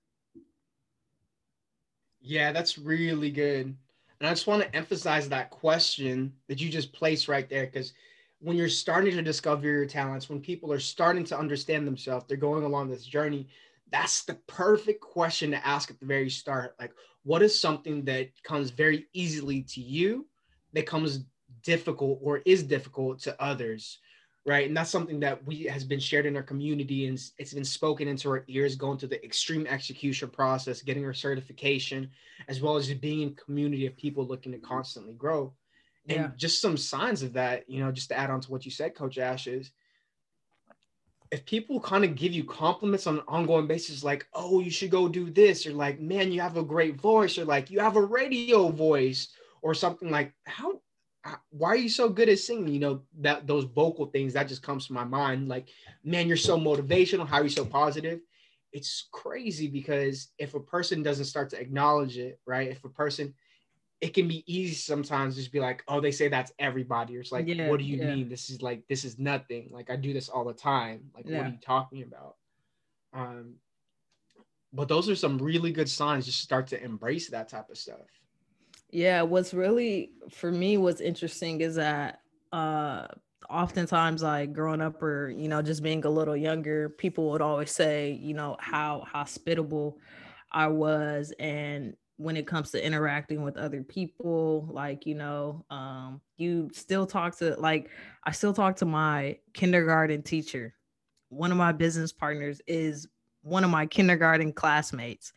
Yeah, 2.21 2.51
that's 2.51 2.77
really 2.77 3.29
good. 3.29 3.75
And 4.19 4.27
I 4.27 4.31
just 4.31 4.47
want 4.47 4.63
to 4.63 4.75
emphasize 4.75 5.29
that 5.29 5.51
question 5.51 6.33
that 6.47 6.59
you 6.59 6.69
just 6.69 6.91
placed 6.91 7.27
right 7.27 7.49
there 7.49 7.65
because 7.65 7.93
when 8.39 8.55
you're 8.55 8.69
starting 8.69 9.15
to 9.15 9.21
discover 9.21 9.67
your 9.67 9.85
talents, 9.85 10.29
when 10.29 10.39
people 10.39 10.71
are 10.71 10.79
starting 10.79 11.25
to 11.25 11.37
understand 11.37 11.85
themselves, 11.85 12.25
they're 12.27 12.37
going 12.37 12.63
along 12.63 12.89
this 12.89 13.05
journey. 13.05 13.47
That's 13.91 14.23
the 14.23 14.35
perfect 14.47 15.01
question 15.01 15.51
to 15.51 15.67
ask 15.67 15.91
at 15.91 15.99
the 15.99 16.05
very 16.05 16.29
start. 16.29 16.75
Like, 16.79 16.93
what 17.23 17.41
is 17.41 17.59
something 17.59 18.05
that 18.05 18.29
comes 18.43 18.69
very 18.69 19.07
easily 19.13 19.63
to 19.63 19.81
you 19.81 20.25
that 20.73 20.85
comes 20.85 21.25
difficult 21.63 22.19
or 22.21 22.41
is 22.45 22.63
difficult 22.63 23.19
to 23.21 23.41
others? 23.41 23.99
Right. 24.45 24.67
And 24.67 24.75
that's 24.75 24.89
something 24.89 25.19
that 25.19 25.45
we 25.45 25.63
has 25.65 25.83
been 25.83 25.99
shared 25.99 26.25
in 26.25 26.35
our 26.37 26.41
community 26.41 27.07
and 27.07 27.19
it's 27.37 27.53
been 27.53 27.65
spoken 27.65 28.07
into 28.07 28.29
our 28.29 28.45
ears, 28.47 28.75
going 28.75 28.97
through 28.97 29.09
the 29.09 29.23
extreme 29.23 29.67
execution 29.67 30.29
process, 30.29 30.81
getting 30.81 31.05
our 31.05 31.13
certification, 31.13 32.09
as 32.47 32.61
well 32.61 32.77
as 32.77 32.87
just 32.87 33.01
being 33.01 33.21
in 33.21 33.35
community 33.35 33.85
of 33.85 33.97
people 33.97 34.25
looking 34.25 34.53
to 34.53 34.57
constantly 34.57 35.13
grow 35.13 35.53
and 36.09 36.17
yeah. 36.17 36.31
just 36.35 36.61
some 36.61 36.75
signs 36.75 37.21
of 37.21 37.33
that, 37.33 37.69
you 37.69 37.79
know, 37.79 37.91
just 37.91 38.09
to 38.09 38.17
add 38.17 38.31
on 38.31 38.41
to 38.41 38.51
what 38.51 38.65
you 38.65 38.71
said, 38.71 38.95
Coach 38.95 39.17
Ash, 39.19 39.45
is 39.47 39.71
if 41.31 41.45
people 41.45 41.79
kind 41.79 42.03
of 42.03 42.15
give 42.15 42.33
you 42.33 42.43
compliments 42.43 43.05
on 43.05 43.19
an 43.19 43.23
ongoing 43.27 43.67
basis, 43.67 44.03
like, 44.03 44.27
oh, 44.33 44.59
you 44.59 44.71
should 44.71 44.89
go 44.89 45.07
do 45.07 45.29
this, 45.29 45.67
or 45.67 45.73
like, 45.73 45.99
man, 45.99 46.31
you 46.31 46.41
have 46.41 46.57
a 46.57 46.63
great 46.63 46.99
voice, 46.99 47.37
or 47.37 47.45
like, 47.45 47.69
you 47.69 47.79
have 47.79 47.95
a 47.95 48.01
radio 48.01 48.69
voice, 48.69 49.29
or 49.61 49.75
something 49.75 50.09
like, 50.09 50.33
how, 50.45 50.81
uh, 51.25 51.35
why 51.51 51.69
are 51.69 51.75
you 51.75 51.89
so 51.89 52.09
good 52.09 52.29
at 52.29 52.39
singing? 52.39 52.69
You 52.69 52.79
know, 52.79 53.01
that 53.19 53.45
those 53.45 53.65
vocal 53.65 54.07
things 54.07 54.33
that 54.33 54.47
just 54.47 54.63
comes 54.63 54.87
to 54.87 54.93
my 54.93 55.03
mind. 55.03 55.47
Like, 55.47 55.67
man, 56.03 56.27
you're 56.27 56.37
so 56.37 56.57
motivational. 56.57 57.27
How 57.27 57.41
are 57.41 57.43
you 57.43 57.49
so 57.49 57.65
positive? 57.65 58.21
It's 58.71 59.07
crazy 59.11 59.67
because 59.67 60.29
if 60.39 60.55
a 60.55 60.59
person 60.59 61.03
doesn't 61.03 61.25
start 61.25 61.49
to 61.51 61.59
acknowledge 61.59 62.17
it, 62.17 62.39
right? 62.47 62.69
If 62.69 62.83
a 62.85 62.89
person, 62.89 63.35
it 64.01 64.13
can 64.13 64.27
be 64.27 64.43
easy 64.47 64.75
sometimes 64.75 65.35
just 65.35 65.51
be 65.51 65.59
like, 65.59 65.83
oh, 65.87 65.99
they 65.99 66.11
say 66.11 66.29
that's 66.29 66.53
everybody. 66.57 67.17
Or 67.17 67.19
it's 67.19 67.31
like, 67.31 67.47
yeah, 67.47 67.69
what 67.69 67.79
do 67.79 67.85
you 67.85 67.97
yeah. 67.97 68.15
mean? 68.15 68.29
This 68.29 68.49
is 68.49 68.61
like, 68.61 68.87
this 68.87 69.03
is 69.03 69.19
nothing. 69.19 69.69
Like 69.71 69.89
I 69.89 69.97
do 69.97 70.13
this 70.13 70.29
all 70.29 70.45
the 70.45 70.53
time. 70.53 71.01
Like, 71.13 71.25
yeah. 71.27 71.37
what 71.37 71.47
are 71.47 71.49
you 71.49 71.57
talking 71.61 72.03
about? 72.03 72.35
Um, 73.13 73.55
but 74.71 74.87
those 74.87 75.09
are 75.09 75.15
some 75.15 75.37
really 75.37 75.71
good 75.71 75.89
signs. 75.89 76.25
Just 76.25 76.41
start 76.41 76.67
to 76.67 76.81
embrace 76.81 77.29
that 77.29 77.49
type 77.49 77.69
of 77.69 77.77
stuff. 77.77 77.97
Yeah, 78.91 79.21
what's 79.23 79.53
really 79.53 80.11
for 80.29 80.51
me 80.51 80.77
what's 80.77 81.01
interesting 81.01 81.61
is 81.61 81.75
that 81.75 82.21
uh 82.51 83.05
oftentimes 83.49 84.23
like 84.23 84.53
growing 84.53 84.81
up 84.81 85.01
or 85.01 85.29
you 85.29 85.47
know 85.47 85.61
just 85.61 85.83
being 85.83 86.03
a 86.05 86.09
little 86.09 86.37
younger 86.37 86.89
people 86.89 87.31
would 87.31 87.41
always 87.41 87.71
say 87.71 88.11
you 88.11 88.33
know 88.33 88.55
how 88.59 89.03
hospitable 89.07 89.97
i 90.51 90.67
was 90.67 91.33
and 91.39 91.95
when 92.19 92.35
it 92.35 92.45
comes 92.45 92.69
to 92.71 92.85
interacting 92.85 93.43
with 93.43 93.55
other 93.55 93.81
people 93.81 94.67
like 94.69 95.05
you 95.05 95.15
know 95.15 95.63
um, 95.69 96.19
you 96.35 96.69
still 96.73 97.05
talk 97.07 97.37
to 97.37 97.55
like 97.55 97.89
i 98.25 98.31
still 98.31 98.53
talk 98.53 98.75
to 98.75 98.85
my 98.85 99.37
kindergarten 99.53 100.21
teacher. 100.21 100.73
One 101.29 101.49
of 101.51 101.57
my 101.57 101.71
business 101.71 102.11
partners 102.11 102.61
is 102.67 103.07
one 103.41 103.63
of 103.63 103.69
my 103.69 103.85
kindergarten 103.85 104.51
classmates. 104.51 105.31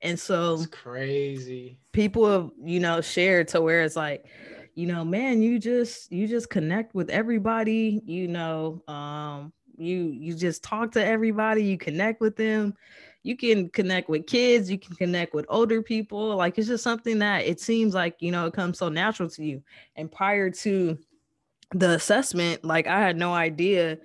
And 0.00 0.18
so 0.20 0.58
That's 0.58 0.68
crazy. 0.70 1.80
people 1.92 2.30
have 2.30 2.50
you 2.62 2.78
know 2.78 3.00
shared 3.00 3.48
to 3.48 3.60
where 3.60 3.82
it's 3.82 3.96
like 3.96 4.26
you 4.74 4.86
know 4.86 5.04
man 5.04 5.42
you 5.42 5.58
just 5.58 6.12
you 6.12 6.28
just 6.28 6.50
connect 6.50 6.94
with 6.94 7.10
everybody 7.10 8.00
you 8.06 8.28
know 8.28 8.80
um 8.86 9.52
you 9.76 9.96
you 10.10 10.34
just 10.34 10.62
talk 10.62 10.92
to 10.92 11.04
everybody 11.04 11.64
you 11.64 11.76
connect 11.78 12.20
with 12.20 12.36
them 12.36 12.74
you 13.22 13.36
can 13.36 13.68
connect 13.70 14.08
with 14.08 14.26
kids, 14.26 14.70
you 14.70 14.78
can 14.78 14.96
connect 14.96 15.34
with 15.34 15.46
older 15.48 15.82
people. 15.82 16.36
Like 16.36 16.58
it's 16.58 16.68
just 16.68 16.84
something 16.84 17.18
that 17.18 17.44
it 17.44 17.60
seems 17.60 17.94
like, 17.94 18.16
you 18.20 18.30
know, 18.30 18.46
it 18.46 18.54
comes 18.54 18.78
so 18.78 18.88
natural 18.88 19.28
to 19.30 19.44
you. 19.44 19.62
And 19.96 20.10
prior 20.10 20.50
to 20.50 20.98
the 21.72 21.90
assessment, 21.90 22.64
like 22.64 22.86
I 22.86 23.00
had 23.00 23.16
no 23.16 23.34
idea 23.34 23.98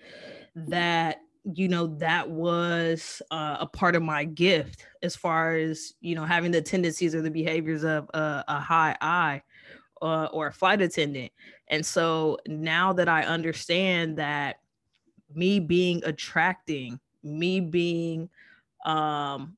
that 0.55 1.21
you 1.43 1.67
know 1.67 1.87
that 1.97 2.29
was 2.29 3.21
uh, 3.31 3.57
a 3.59 3.65
part 3.65 3.95
of 3.95 4.03
my 4.03 4.23
gift 4.23 4.87
as 5.01 5.15
far 5.15 5.55
as 5.55 5.93
you 5.99 6.15
know 6.15 6.23
having 6.23 6.51
the 6.51 6.61
tendencies 6.61 7.13
or 7.13 7.21
the 7.21 7.31
behaviors 7.31 7.83
of 7.83 8.09
a 8.13 8.59
high 8.59 8.95
I 9.01 9.41
uh, 10.01 10.25
or 10.31 10.47
a 10.47 10.53
flight 10.53 10.81
attendant 10.81 11.31
and 11.69 11.85
so 11.85 12.37
now 12.47 12.93
that 12.93 13.07
i 13.07 13.23
understand 13.23 14.17
that 14.17 14.59
me 15.33 15.59
being 15.59 16.01
attracting 16.05 16.99
me 17.23 17.59
being 17.59 18.29
um 18.85 19.55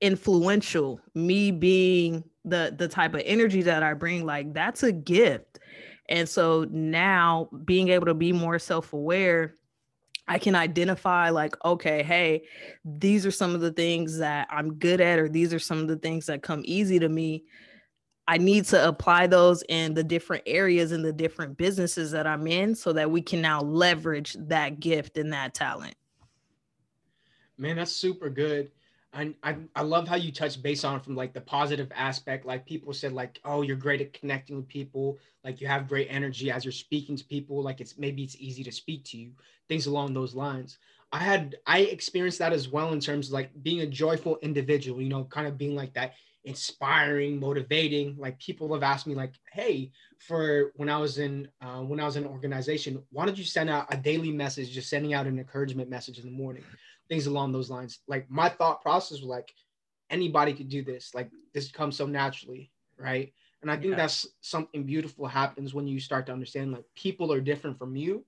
influential 0.00 1.00
me 1.14 1.50
being 1.50 2.22
the 2.44 2.74
the 2.78 2.86
type 2.86 3.14
of 3.14 3.22
energy 3.24 3.62
that 3.62 3.82
i 3.82 3.94
bring 3.94 4.24
like 4.26 4.52
that's 4.52 4.82
a 4.82 4.92
gift 4.92 5.58
and 6.08 6.28
so 6.28 6.66
now 6.70 7.48
being 7.64 7.88
able 7.88 8.06
to 8.06 8.14
be 8.14 8.32
more 8.32 8.58
self-aware 8.58 9.54
I 10.28 10.38
can 10.38 10.54
identify, 10.56 11.30
like, 11.30 11.54
okay, 11.64 12.02
hey, 12.02 12.44
these 12.84 13.24
are 13.24 13.30
some 13.30 13.54
of 13.54 13.60
the 13.60 13.72
things 13.72 14.18
that 14.18 14.48
I'm 14.50 14.74
good 14.74 15.00
at, 15.00 15.18
or 15.18 15.28
these 15.28 15.54
are 15.54 15.58
some 15.58 15.78
of 15.78 15.88
the 15.88 15.96
things 15.96 16.26
that 16.26 16.42
come 16.42 16.62
easy 16.64 16.98
to 16.98 17.08
me. 17.08 17.44
I 18.26 18.38
need 18.38 18.64
to 18.66 18.88
apply 18.88 19.28
those 19.28 19.62
in 19.68 19.94
the 19.94 20.02
different 20.02 20.42
areas 20.46 20.90
and 20.90 21.04
the 21.04 21.12
different 21.12 21.56
businesses 21.56 22.10
that 22.10 22.26
I'm 22.26 22.48
in 22.48 22.74
so 22.74 22.92
that 22.94 23.08
we 23.08 23.22
can 23.22 23.40
now 23.40 23.60
leverage 23.60 24.36
that 24.48 24.80
gift 24.80 25.16
and 25.16 25.32
that 25.32 25.54
talent. 25.54 25.94
Man, 27.58 27.76
that's 27.76 27.92
super 27.92 28.28
good. 28.28 28.70
I, 29.12 29.34
I, 29.42 29.56
I 29.74 29.82
love 29.82 30.06
how 30.06 30.16
you 30.16 30.30
touch 30.30 30.62
base 30.62 30.84
on 30.84 31.00
from 31.00 31.16
like 31.16 31.32
the 31.32 31.40
positive 31.40 31.90
aspect. 31.94 32.44
Like 32.44 32.66
people 32.66 32.92
said, 32.92 33.12
like, 33.12 33.40
oh, 33.44 33.62
you're 33.62 33.76
great 33.76 34.02
at 34.02 34.12
connecting 34.12 34.56
with 34.56 34.68
people. 34.68 35.18
Like 35.42 35.60
you 35.60 35.66
have 35.66 35.88
great 35.88 36.08
energy 36.10 36.50
as 36.50 36.64
you're 36.64 36.72
speaking 36.72 37.16
to 37.16 37.24
people. 37.24 37.62
Like 37.62 37.80
it's 37.80 37.96
maybe 37.96 38.22
it's 38.22 38.36
easy 38.38 38.62
to 38.64 38.72
speak 38.72 39.04
to 39.06 39.16
you. 39.16 39.30
Things 39.68 39.86
along 39.86 40.12
those 40.12 40.34
lines. 40.34 40.78
I 41.12 41.18
had 41.18 41.56
I 41.66 41.80
experienced 41.80 42.40
that 42.40 42.52
as 42.52 42.68
well 42.68 42.92
in 42.92 43.00
terms 43.00 43.28
of 43.28 43.32
like 43.32 43.50
being 43.62 43.80
a 43.80 43.86
joyful 43.86 44.38
individual. 44.42 45.00
You 45.00 45.08
know, 45.08 45.24
kind 45.24 45.46
of 45.46 45.56
being 45.56 45.74
like 45.74 45.94
that 45.94 46.12
inspiring, 46.44 47.38
motivating. 47.38 48.16
Like 48.18 48.38
people 48.38 48.72
have 48.72 48.82
asked 48.82 49.06
me, 49.06 49.14
like, 49.14 49.34
hey, 49.52 49.90
for 50.18 50.72
when 50.76 50.88
I 50.88 50.98
was 50.98 51.18
in 51.18 51.48
uh, 51.60 51.80
when 51.80 52.00
I 52.00 52.04
was 52.04 52.16
in 52.16 52.24
an 52.24 52.30
organization, 52.30 53.02
why 53.10 53.26
don't 53.26 53.38
you 53.38 53.44
send 53.44 53.70
out 53.70 53.86
a 53.90 53.96
daily 53.96 54.32
message, 54.32 54.72
just 54.72 54.90
sending 54.90 55.14
out 55.14 55.26
an 55.26 55.38
encouragement 55.38 55.88
message 55.88 56.18
in 56.18 56.24
the 56.24 56.30
morning? 56.30 56.64
Things 57.08 57.26
along 57.26 57.52
those 57.52 57.70
lines. 57.70 58.00
Like 58.08 58.30
my 58.30 58.48
thought 58.48 58.82
process 58.82 59.20
was 59.20 59.28
like 59.28 59.52
anybody 60.10 60.52
could 60.52 60.68
do 60.68 60.82
this. 60.82 61.14
Like 61.14 61.30
this 61.54 61.70
comes 61.70 61.96
so 61.96 62.06
naturally, 62.06 62.70
right? 62.98 63.32
And 63.62 63.70
I 63.70 63.76
think 63.76 63.90
yeah. 63.90 63.96
that's 63.96 64.26
something 64.40 64.84
beautiful 64.84 65.26
happens 65.26 65.74
when 65.74 65.86
you 65.86 65.98
start 65.98 66.26
to 66.26 66.32
understand 66.32 66.72
like 66.72 66.84
people 66.94 67.32
are 67.32 67.40
different 67.40 67.78
from 67.78 67.96
you. 67.96 68.24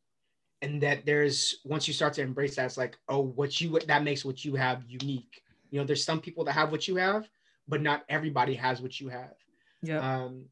And 0.61 0.83
that 0.83 1.07
there's 1.07 1.61
once 1.65 1.87
you 1.87 1.95
start 1.95 2.15
to 2.15 2.23
embrace 2.23 2.57
that, 2.57 2.65
it's 2.65 2.77
like, 2.77 2.97
oh, 3.09 3.21
what 3.21 3.61
you 3.61 3.79
that 3.87 4.03
makes 4.03 4.25
what 4.25 4.45
you 4.45 4.57
have 4.57 4.83
unique. 4.89 5.43
You 5.71 5.79
know, 5.79 5.87
there's 5.87 6.05
some 6.05 6.21
people 6.21 6.43
that 6.45 6.53
have 6.53 6.73
what 6.73 6.89
you 6.89 6.97
have, 6.97 7.29
but 7.69 7.81
not 7.81 8.05
everybody 8.09 8.55
has 8.55 8.83
what 8.83 8.99
you 8.99 9.09
have. 9.09 9.35
Yeah. 9.83 9.99
Um, 10.01 10.47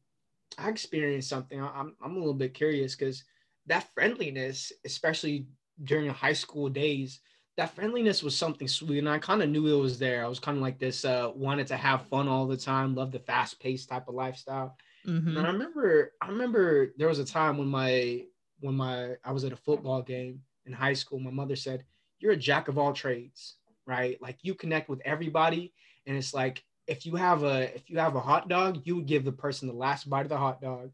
I 0.57 0.69
experienced 0.69 1.27
something. 1.27 1.61
I'm 1.61 1.95
I'm 2.01 2.15
a 2.15 2.19
little 2.19 2.33
bit 2.33 2.53
curious 2.53 2.95
because 2.95 3.25
that 3.65 3.93
friendliness, 3.93 4.71
especially 4.85 5.47
during 5.83 6.09
high 6.09 6.33
school 6.33 6.69
days, 6.69 7.19
that 7.57 7.73
friendliness 7.73 8.21
was 8.21 8.35
something 8.35 8.67
sweet 8.67 8.99
and 8.99 9.09
i 9.09 9.17
kind 9.17 9.41
of 9.41 9.49
knew 9.49 9.67
it 9.67 9.81
was 9.81 9.99
there. 9.99 10.23
I 10.23 10.27
was 10.27 10.39
kind 10.39 10.57
of 10.57 10.61
like 10.61 10.79
this 10.79 11.03
uh 11.03 11.31
wanted 11.35 11.67
to 11.67 11.77
have 11.77 12.07
fun 12.07 12.27
all 12.27 12.47
the 12.47 12.57
time 12.57 12.95
love 12.95 13.11
the 13.11 13.19
fast 13.19 13.59
paced 13.59 13.89
type 13.89 14.07
of 14.07 14.15
lifestyle. 14.15 14.77
Mm-hmm. 15.05 15.37
and 15.37 15.47
i 15.47 15.51
remember 15.51 16.13
i 16.21 16.27
remember 16.27 16.93
there 16.97 17.07
was 17.07 17.19
a 17.19 17.25
time 17.25 17.57
when 17.57 17.67
my 17.67 18.23
when 18.59 18.75
my 18.75 19.15
i 19.23 19.31
was 19.31 19.43
at 19.43 19.53
a 19.53 19.57
football 19.57 20.01
game 20.01 20.41
in 20.65 20.73
high 20.73 20.93
school. 20.93 21.19
My 21.19 21.31
mother 21.31 21.55
said 21.55 21.85
you're 22.19 22.33
a 22.33 22.37
jack 22.37 22.67
of 22.67 22.77
all 22.77 22.93
trades 22.93 23.55
right? 23.87 24.21
Like 24.21 24.37
you 24.41 24.53
connect 24.53 24.89
with 24.89 25.01
everybody 25.05 25.73
and 26.05 26.17
it's 26.17 26.33
like 26.33 26.63
if 26.87 27.05
you 27.05 27.15
have 27.15 27.43
a 27.43 27.73
if 27.75 27.89
you 27.89 27.97
have 27.97 28.15
a 28.15 28.19
hot 28.19 28.49
dog 28.49 28.81
you 28.83 28.97
would 28.97 29.07
give 29.07 29.25
the 29.25 29.31
person 29.31 29.67
the 29.67 29.73
last 29.73 30.09
bite 30.09 30.23
of 30.23 30.29
the 30.29 30.37
hot 30.37 30.61
dog. 30.61 30.91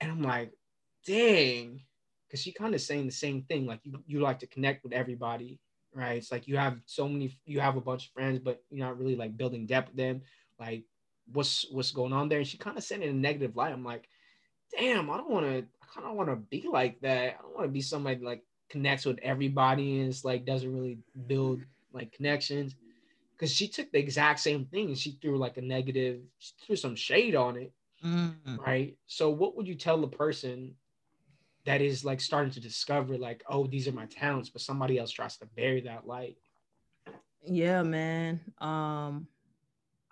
And 0.00 0.10
i'm 0.10 0.22
like 0.22 0.52
dang 1.06 1.82
because 2.30 2.42
she 2.42 2.52
kind 2.52 2.74
of 2.74 2.80
saying 2.80 3.06
the 3.06 3.12
same 3.12 3.42
thing. 3.42 3.66
Like 3.66 3.80
you, 3.82 4.02
you 4.06 4.20
like 4.20 4.38
to 4.38 4.46
connect 4.46 4.84
with 4.84 4.92
everybody, 4.92 5.58
right? 5.92 6.18
It's 6.18 6.30
like 6.30 6.46
you 6.46 6.56
have 6.56 6.78
so 6.86 7.08
many, 7.08 7.36
you 7.44 7.58
have 7.58 7.76
a 7.76 7.80
bunch 7.80 8.06
of 8.06 8.12
friends, 8.12 8.38
but 8.38 8.62
you're 8.70 8.86
not 8.86 8.98
really 8.98 9.16
like 9.16 9.36
building 9.36 9.66
depth 9.66 9.88
with 9.88 9.96
them. 9.96 10.22
Like, 10.58 10.84
what's 11.32 11.66
what's 11.72 11.90
going 11.90 12.12
on 12.12 12.28
there? 12.28 12.38
And 12.38 12.46
she 12.46 12.56
kind 12.56 12.76
of 12.76 12.84
said 12.84 13.02
in 13.02 13.08
a 13.08 13.12
negative 13.12 13.56
light. 13.56 13.72
I'm 13.72 13.84
like, 13.84 14.08
damn, 14.78 15.10
I 15.10 15.16
don't 15.16 15.30
want 15.30 15.46
to. 15.46 15.58
I 15.58 15.86
kind 15.92 16.06
of 16.06 16.14
want 16.14 16.28
to 16.28 16.36
be 16.36 16.68
like 16.70 17.00
that. 17.00 17.36
I 17.38 17.42
don't 17.42 17.54
want 17.54 17.66
to 17.66 17.72
be 17.72 17.82
somebody 17.82 18.24
like 18.24 18.44
connects 18.68 19.04
with 19.04 19.18
everybody 19.22 19.98
and 19.98 20.08
it's 20.08 20.24
like 20.24 20.46
doesn't 20.46 20.72
really 20.72 20.98
build 21.26 21.60
like 21.92 22.12
connections. 22.12 22.76
Because 23.32 23.52
she 23.52 23.66
took 23.66 23.90
the 23.90 23.98
exact 23.98 24.38
same 24.38 24.66
thing 24.66 24.88
and 24.88 24.98
she 24.98 25.18
threw 25.20 25.36
like 25.36 25.56
a 25.56 25.62
negative, 25.62 26.20
she 26.38 26.52
threw 26.64 26.76
some 26.76 26.94
shade 26.94 27.34
on 27.34 27.56
it. 27.56 27.72
Mm-hmm. 28.04 28.56
Right. 28.56 28.96
So, 29.06 29.28
what 29.30 29.56
would 29.56 29.66
you 29.66 29.74
tell 29.74 30.00
the 30.00 30.06
person 30.06 30.74
that 31.66 31.80
is 31.80 32.04
like 32.04 32.20
starting 32.20 32.52
to 32.52 32.60
discover 32.60 33.16
like 33.18 33.42
oh 33.48 33.66
these 33.66 33.86
are 33.86 33.92
my 33.92 34.06
talents 34.06 34.48
but 34.48 34.60
somebody 34.60 34.98
else 34.98 35.10
tries 35.10 35.36
to 35.38 35.46
bury 35.56 35.80
that 35.82 36.06
light. 36.06 36.36
Yeah 37.44 37.82
man. 37.82 38.40
Um 38.58 39.26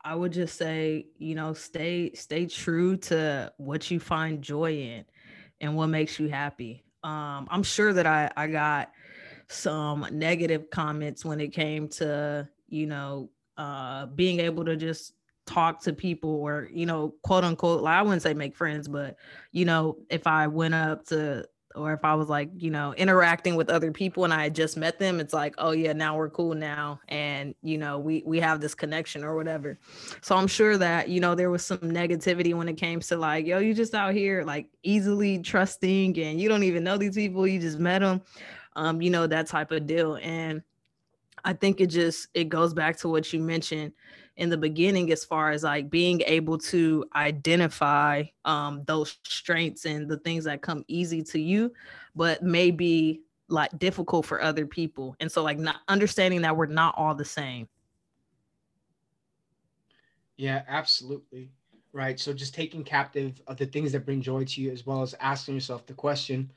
i 0.05 0.15
would 0.15 0.33
just 0.33 0.57
say 0.57 1.07
you 1.19 1.35
know 1.35 1.53
stay 1.53 2.13
stay 2.15 2.47
true 2.47 2.97
to 2.97 3.53
what 3.57 3.91
you 3.91 3.99
find 3.99 4.43
joy 4.43 4.73
in 4.73 5.05
and 5.61 5.75
what 5.75 5.89
makes 5.89 6.19
you 6.19 6.29
happy. 6.29 6.85
Um 7.03 7.49
i'm 7.51 7.63
sure 7.63 7.93
that 7.93 8.07
i 8.07 8.31
i 8.37 8.47
got 8.47 8.93
some 9.49 10.07
negative 10.13 10.71
comments 10.71 11.25
when 11.25 11.41
it 11.41 11.49
came 11.49 11.89
to 11.89 12.49
you 12.69 12.87
know 12.87 13.31
uh 13.57 14.07
being 14.07 14.41
able 14.41 14.65
to 14.65 14.77
just 14.77 15.15
talk 15.49 15.83
to 15.83 15.93
people 15.95 16.31
or 16.31 16.69
you 16.71 16.85
know 16.85 17.15
quote 17.23 17.43
unquote 17.43 17.83
like 17.83 17.95
i 17.95 18.03
wouldn't 18.03 18.23
say 18.23 18.35
make 18.35 18.55
friends 18.55 18.87
but 18.87 19.17
you 19.51 19.65
know 19.65 19.97
if 20.11 20.27
i 20.27 20.47
went 20.47 20.75
up 20.75 21.07
to 21.07 21.43
or 21.75 21.95
if 21.95 22.05
i 22.05 22.15
was 22.15 22.29
like 22.29 22.51
you 22.55 22.71
know 22.71 22.93
interacting 22.95 23.57
with 23.57 23.71
other 23.71 23.91
people 23.91 24.25
and 24.25 24.33
i 24.33 24.43
had 24.43 24.55
just 24.55 24.77
met 24.77 24.99
them 24.99 25.21
it's 25.21 25.33
like 25.33 25.55
oh 25.57 25.71
yeah 25.71 25.93
now 25.95 26.17
we're 26.17 26.29
cool 26.29 26.55
now 26.55 27.01
and 27.09 27.55
you 27.63 27.79
know 27.79 27.99
we 27.99 28.23
we 28.27 28.39
have 28.39 28.61
this 28.61 28.75
connection 28.75 29.25
or 29.25 29.37
whatever. 29.37 29.79
So 30.21 30.37
i'm 30.37 30.47
sure 30.47 30.77
that 30.77 31.09
you 31.09 31.21
know 31.21 31.35
there 31.35 31.51
was 31.51 31.65
some 31.65 31.79
negativity 31.79 32.55
when 32.55 32.69
it 32.69 32.77
came 32.77 33.01
to 33.01 33.17
like 33.17 33.47
yo 33.47 33.59
you 33.59 33.73
just 33.73 33.95
out 33.95 34.13
here 34.13 34.45
like 34.45 34.67
easily 34.83 35.39
trusting 35.39 36.19
and 36.19 36.39
you 36.39 36.49
don't 36.49 36.65
even 36.65 36.85
know 36.85 36.99
these 36.99 37.15
people 37.15 37.47
you 37.47 37.59
just 37.59 37.79
met 37.79 38.01
them 38.01 38.21
um 38.77 39.01
you 39.01 39.09
know 39.09 39.27
that 39.27 39.47
type 39.47 39.71
of 39.71 39.87
deal. 39.87 40.19
And 40.21 40.63
i 41.45 41.55
think 41.55 41.81
it 41.81 41.87
just 41.87 42.29
it 42.35 42.51
goes 42.51 42.75
back 42.75 42.99
to 42.99 43.09
what 43.09 43.33
you 43.33 43.41
mentioned 43.41 43.93
in 44.39 44.49
the 44.49 44.57
beginning 44.57 45.13
as 45.13 45.25
far 45.25 45.51
as 45.51 45.65
like 45.65 45.91
being 45.91 46.23
able 46.25 46.57
to 46.57 47.05
identify 47.15 48.23
um, 48.45 48.83
those 48.87 49.19
strengths 49.25 49.85
and 49.85 50.09
the 50.09 50.19
things 50.19 50.45
that 50.45 50.63
come 50.63 50.85
easy 50.89 51.23
to 51.23 51.41
you 51.41 51.73
but 52.15 52.43
maybe 52.43 53.21
like 53.49 53.77
difficult 53.79 54.27
for 54.27 54.43
other 54.43 54.67
people. 54.67 55.17
And 55.21 55.31
so 55.31 55.43
like 55.43 55.59
not 55.59 55.77
understanding 55.89 56.43
that 56.43 56.57
we're 56.57 56.67
not 56.67 56.95
all 56.97 57.15
the 57.15 57.25
same. 57.25 57.69
Yeah 60.37 60.63
absolutely. 60.69 61.51
Right 61.93 62.21
so 62.21 62.33
just 62.33 62.55
taking 62.55 62.85
captive 62.85 63.41
of 63.47 63.57
the 63.57 63.67
things 63.67 63.93
that 63.93 64.07
bring 64.07 64.23
joy 64.23 64.45
to 64.45 64.61
you 64.61 64.71
as 64.71 64.87
well 64.87 65.03
as 65.03 65.15
asking 65.21 65.55
yourself 65.55 65.87
the 65.87 65.95
question 65.95 66.51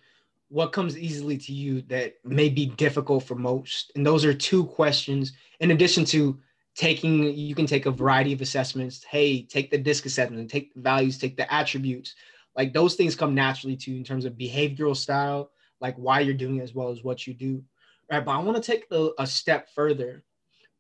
what 0.50 0.74
comes 0.74 0.98
easily 0.98 1.38
to 1.38 1.54
you 1.54 1.82
that 1.84 2.16
may 2.26 2.50
be 2.50 2.66
difficult 2.66 3.24
for 3.24 3.36
most? 3.36 3.90
And 3.96 4.06
those 4.06 4.26
are 4.26 4.34
two 4.34 4.66
questions 4.66 5.32
in 5.62 5.72
addition 5.72 6.04
to 6.06 6.38
taking 6.76 7.24
you 7.36 7.54
can 7.54 7.66
take 7.66 7.86
a 7.86 7.92
variety 7.92 8.34
of 8.34 8.42
assessments. 8.42 9.04
Hey 9.04 9.44
take 9.44 9.72
the 9.72 9.78
disc 9.78 10.06
assessment 10.06 10.50
take 10.50 10.74
the 10.74 10.82
values 10.82 11.18
take 11.18 11.38
the 11.38 11.52
attributes. 11.54 12.16
Like 12.56 12.74
those 12.74 12.96
things 12.96 13.16
come 13.16 13.34
naturally 13.34 13.78
to 13.78 13.92
you 13.92 13.98
in 13.98 14.04
terms 14.04 14.26
of 14.26 14.34
behavioral 14.34 14.96
style 14.96 15.52
like 15.80 15.96
why 15.96 16.20
you're 16.20 16.34
doing 16.34 16.58
it 16.58 16.64
as 16.64 16.74
well 16.74 16.90
as 16.90 17.04
what 17.04 17.26
you 17.28 17.34
do. 17.34 17.64
Right 18.10 18.24
but 18.24 18.32
i 18.32 18.38
want 18.38 18.62
to 18.62 18.72
take 18.72 18.86
a, 18.92 19.10
a 19.20 19.28
step 19.28 19.70
further 19.74 20.24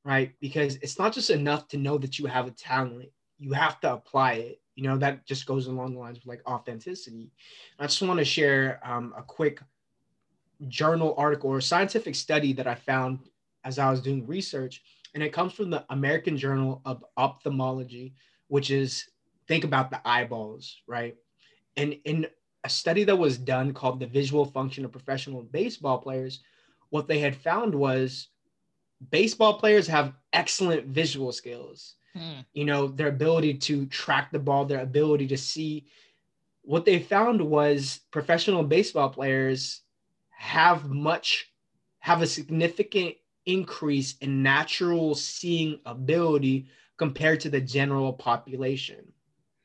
right? 0.03 0.33
Because 0.39 0.77
it's 0.77 0.97
not 0.97 1.13
just 1.13 1.29
enough 1.29 1.67
to 1.69 1.77
know 1.77 1.97
that 1.99 2.17
you 2.17 2.25
have 2.25 2.47
a 2.47 2.51
talent. 2.51 3.09
You 3.39 3.53
have 3.53 3.79
to 3.81 3.93
apply 3.93 4.33
it. 4.33 4.61
You 4.75 4.83
know 4.83 4.97
that 4.97 5.25
just 5.25 5.45
goes 5.45 5.67
along 5.67 5.93
the 5.93 5.99
lines 5.99 6.17
of 6.17 6.25
like 6.25 6.41
authenticity. 6.47 7.29
I 7.77 7.83
just 7.83 8.01
want 8.01 8.17
to 8.19 8.25
share 8.25 8.79
um, 8.83 9.13
a 9.17 9.21
quick 9.21 9.59
journal 10.67 11.13
article 11.17 11.49
or 11.49 11.59
scientific 11.59 12.13
study 12.13 12.53
that 12.53 12.67
i 12.67 12.75
found 12.75 13.19
as 13.63 13.79
i 13.79 13.89
was 13.89 13.99
doing 13.99 14.25
research 14.27 14.83
and 15.13 15.23
it 15.23 15.33
comes 15.33 15.53
from 15.53 15.69
the 15.69 15.85
American 15.89 16.37
Journal 16.37 16.81
of 16.85 17.03
Ophthalmology, 17.17 18.13
which 18.47 18.71
is 18.71 19.05
think 19.47 19.63
about 19.63 19.89
the 19.89 20.05
eyeballs, 20.07 20.81
right? 20.87 21.15
And 21.77 21.97
in 22.05 22.27
a 22.63 22.69
study 22.69 23.03
that 23.05 23.15
was 23.15 23.37
done 23.37 23.73
called 23.73 23.99
the 23.99 24.07
visual 24.07 24.45
function 24.45 24.85
of 24.85 24.91
professional 24.91 25.43
baseball 25.43 25.97
players, 25.97 26.41
what 26.89 27.07
they 27.07 27.19
had 27.19 27.35
found 27.35 27.73
was 27.73 28.27
baseball 29.09 29.55
players 29.55 29.87
have 29.87 30.13
excellent 30.33 30.87
visual 30.87 31.31
skills. 31.31 31.95
Hmm. 32.13 32.41
You 32.53 32.65
know, 32.65 32.87
their 32.87 33.07
ability 33.07 33.55
to 33.55 33.85
track 33.87 34.31
the 34.31 34.39
ball, 34.39 34.65
their 34.65 34.81
ability 34.81 35.27
to 35.27 35.37
see. 35.37 35.87
What 36.63 36.85
they 36.85 36.99
found 36.99 37.41
was 37.41 38.01
professional 38.11 38.63
baseball 38.63 39.09
players 39.09 39.81
have 40.29 40.89
much 40.89 41.51
have 41.99 42.21
a 42.21 42.27
significant 42.27 43.15
increase 43.45 44.15
in 44.19 44.43
natural 44.43 45.15
seeing 45.15 45.79
ability 45.85 46.67
compared 46.97 47.39
to 47.41 47.49
the 47.49 47.61
general 47.61 48.13
population. 48.13 49.11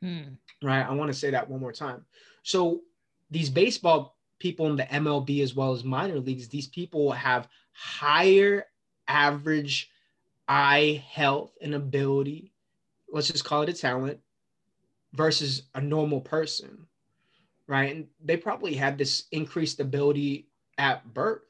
Hmm. 0.02 0.34
Right. 0.62 0.82
I 0.82 0.92
want 0.92 1.12
to 1.12 1.18
say 1.18 1.30
that 1.30 1.48
one 1.48 1.60
more 1.60 1.72
time. 1.72 2.04
So 2.42 2.80
these 3.30 3.50
baseball 3.50 4.16
people 4.38 4.66
in 4.68 4.76
the 4.76 4.84
MLB 4.84 5.42
as 5.42 5.54
well 5.54 5.72
as 5.72 5.84
minor 5.84 6.18
leagues, 6.18 6.48
these 6.48 6.68
people 6.68 7.12
have 7.12 7.48
higher 7.72 8.66
average 9.08 9.90
eye 10.48 11.04
health 11.10 11.52
and 11.60 11.74
ability. 11.74 12.52
Let's 13.10 13.28
just 13.28 13.44
call 13.44 13.62
it 13.62 13.68
a 13.68 13.72
talent 13.72 14.20
versus 15.12 15.62
a 15.74 15.80
normal 15.80 16.20
person. 16.20 16.86
Right. 17.66 17.94
And 17.94 18.06
they 18.24 18.36
probably 18.36 18.74
had 18.74 18.96
this 18.96 19.24
increased 19.32 19.80
ability 19.80 20.48
at 20.78 21.12
birth 21.12 21.45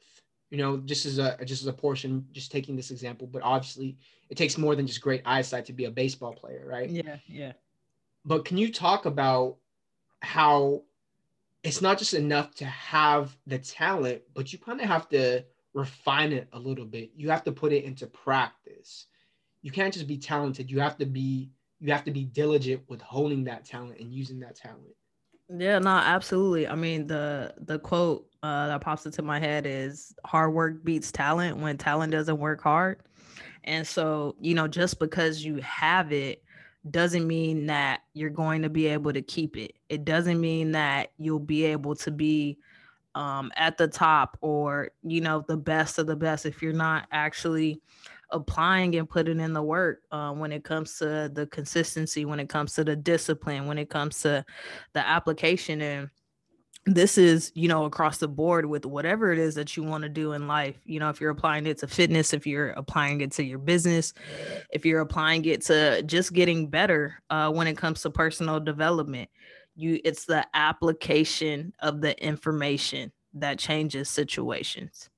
you 0.49 0.57
know, 0.57 0.77
just 0.77 1.05
as 1.05 1.19
a 1.19 1.37
just 1.45 1.61
as 1.61 1.67
a 1.67 1.73
portion, 1.73 2.25
just 2.31 2.51
taking 2.51 2.75
this 2.75 2.91
example, 2.91 3.27
but 3.27 3.41
obviously 3.41 3.97
it 4.29 4.37
takes 4.37 4.57
more 4.57 4.75
than 4.75 4.87
just 4.87 5.01
great 5.01 5.21
eyesight 5.25 5.65
to 5.65 5.73
be 5.73 5.85
a 5.85 5.91
baseball 5.91 6.33
player, 6.33 6.65
right? 6.67 6.89
Yeah, 6.89 7.17
yeah. 7.27 7.53
But 8.25 8.45
can 8.45 8.57
you 8.57 8.71
talk 8.71 9.05
about 9.05 9.57
how 10.21 10.83
it's 11.63 11.81
not 11.81 11.97
just 11.97 12.13
enough 12.13 12.55
to 12.55 12.65
have 12.65 13.35
the 13.45 13.59
talent, 13.59 14.21
but 14.33 14.53
you 14.53 14.59
kind 14.59 14.79
of 14.79 14.87
have 14.87 15.09
to 15.09 15.43
refine 15.73 16.31
it 16.31 16.47
a 16.53 16.59
little 16.59 16.85
bit. 16.85 17.11
You 17.15 17.29
have 17.29 17.43
to 17.43 17.51
put 17.51 17.73
it 17.73 17.83
into 17.83 18.07
practice. 18.07 19.07
You 19.61 19.71
can't 19.71 19.93
just 19.93 20.07
be 20.07 20.17
talented. 20.17 20.71
You 20.71 20.79
have 20.79 20.97
to 20.97 21.05
be 21.05 21.51
you 21.79 21.91
have 21.91 22.05
to 22.05 22.11
be 22.11 22.23
diligent 22.23 22.81
with 22.87 23.01
honing 23.01 23.43
that 23.43 23.65
talent 23.65 23.99
and 23.99 24.11
using 24.11 24.39
that 24.39 24.55
talent. 24.55 24.95
Yeah, 25.49 25.79
no, 25.79 25.91
absolutely. 25.91 26.67
I 26.67 26.75
mean, 26.75 27.07
the 27.07 27.53
the 27.57 27.79
quote 27.79 28.27
uh, 28.47 28.67
that 28.67 28.79
pops 28.79 29.05
into 29.05 29.21
my 29.21 29.39
head 29.39 29.65
is 29.65 30.15
hard 30.23 30.53
work 30.53 30.81
beats 30.85 31.11
talent 31.11 31.57
when 31.57 31.77
talent 31.77 32.13
doesn't 32.13 32.37
work 32.37 32.61
hard. 32.61 32.99
And 33.65 33.85
so, 33.85 34.37
you 34.39 34.53
know, 34.53 34.69
just 34.69 34.99
because 34.99 35.43
you 35.43 35.57
have 35.57 36.13
it 36.13 36.41
doesn't 36.89 37.27
mean 37.27 37.65
that 37.65 38.03
you're 38.13 38.29
going 38.29 38.61
to 38.61 38.69
be 38.69 38.87
able 38.87 39.11
to 39.11 39.21
keep 39.21 39.57
it. 39.57 39.73
It 39.89 40.05
doesn't 40.05 40.39
mean 40.39 40.71
that 40.71 41.11
you'll 41.17 41.39
be 41.39 41.65
able 41.65 41.93
to 41.95 42.09
be 42.09 42.57
um, 43.15 43.51
at 43.57 43.77
the 43.77 43.89
top 43.89 44.37
or, 44.39 44.91
you 45.03 45.19
know, 45.19 45.43
the 45.45 45.57
best 45.57 45.99
of 45.99 46.07
the 46.07 46.15
best 46.15 46.45
if 46.45 46.61
you're 46.61 46.71
not 46.71 47.05
actually 47.11 47.81
applying 48.29 48.95
and 48.95 49.09
putting 49.09 49.41
in 49.41 49.51
the 49.51 49.61
work 49.61 50.03
uh, 50.11 50.31
when 50.31 50.53
it 50.53 50.63
comes 50.63 50.97
to 50.99 51.29
the 51.33 51.47
consistency, 51.47 52.23
when 52.23 52.39
it 52.39 52.47
comes 52.47 52.75
to 52.75 52.85
the 52.85 52.95
discipline, 52.95 53.65
when 53.65 53.77
it 53.77 53.89
comes 53.89 54.21
to 54.21 54.45
the 54.93 55.05
application. 55.05 55.81
And 55.81 56.09
this 56.87 57.17
is, 57.17 57.51
you 57.53 57.67
know, 57.67 57.83
across 57.83 58.17
the 58.17 58.29
board 58.29 58.65
with 58.65 58.85
whatever 58.85 59.33
it 59.33 59.39
is 59.39 59.55
that 59.55 59.75
you 59.75 59.83
want 59.83 60.03
to 60.03 60.09
do 60.09 60.31
in 60.31 60.47
life. 60.47 60.79
You 60.85 60.99
know, 61.01 61.09
if 61.09 61.19
you're 61.19 61.31
applying 61.31 61.67
it 61.67 61.77
to 61.79 61.87
fitness, 61.87 62.33
if 62.33 62.47
you're 62.47 62.69
applying 62.69 63.19
it 63.21 63.31
to 63.33 63.43
your 63.43 63.59
business, 63.59 64.13
if 64.71 64.85
you're 64.85 65.01
applying 65.01 65.43
it 65.45 65.61
to 65.63 66.01
just 66.03 66.31
getting 66.31 66.69
better 66.69 67.21
uh, 67.29 67.51
when 67.51 67.67
it 67.67 67.77
comes 67.77 68.01
to 68.01 68.09
personal 68.09 68.61
development, 68.61 69.29
you 69.75 69.99
it's 70.05 70.25
the 70.25 70.47
application 70.53 71.73
of 71.81 71.99
the 72.01 72.17
information 72.25 73.11
that 73.33 73.59
changes 73.59 74.09
situations. 74.09 75.09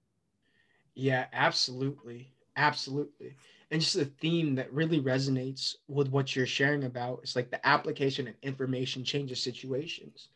Yeah, 0.96 1.28
absolutely. 1.32 2.34
Absolutely. 2.58 3.36
And 3.72 3.80
just 3.80 3.96
a 3.96 4.06
theme 4.06 4.56
that 4.56 4.74
really 4.74 5.00
resonates 5.02 5.76
with 5.88 6.10
what 6.10 6.36
you're 6.36 6.48
sharing 6.48 6.86
about 6.86 7.22
is 7.24 7.36
like 7.36 7.52
the 7.52 7.66
application 7.66 8.26
and 8.26 8.36
information 8.42 9.04
changes 9.04 9.42
situations. 9.42 10.30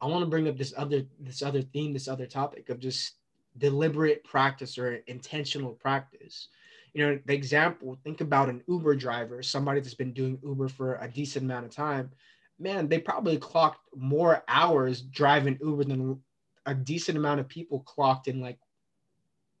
I 0.00 0.06
want 0.06 0.22
to 0.22 0.30
bring 0.30 0.48
up 0.48 0.56
this 0.56 0.74
other 0.76 1.04
this 1.20 1.42
other 1.42 1.62
theme, 1.62 1.92
this 1.92 2.08
other 2.08 2.26
topic 2.26 2.68
of 2.68 2.78
just 2.78 3.14
deliberate 3.56 4.24
practice 4.24 4.78
or 4.78 4.96
intentional 5.06 5.72
practice. 5.72 6.48
You 6.92 7.06
know, 7.06 7.20
the 7.24 7.34
example, 7.34 7.98
think 8.04 8.20
about 8.20 8.48
an 8.48 8.62
Uber 8.68 8.94
driver, 8.96 9.42
somebody 9.42 9.80
that's 9.80 9.94
been 9.94 10.12
doing 10.12 10.38
Uber 10.44 10.68
for 10.68 10.96
a 10.96 11.08
decent 11.08 11.44
amount 11.44 11.66
of 11.66 11.72
time. 11.72 12.10
Man, 12.58 12.88
they 12.88 13.00
probably 13.00 13.36
clocked 13.36 13.80
more 13.96 14.44
hours 14.46 15.00
driving 15.00 15.58
Uber 15.60 15.84
than 15.84 16.20
a 16.66 16.74
decent 16.74 17.18
amount 17.18 17.40
of 17.40 17.48
people 17.48 17.80
clocked 17.80 18.28
in 18.28 18.40
like 18.40 18.58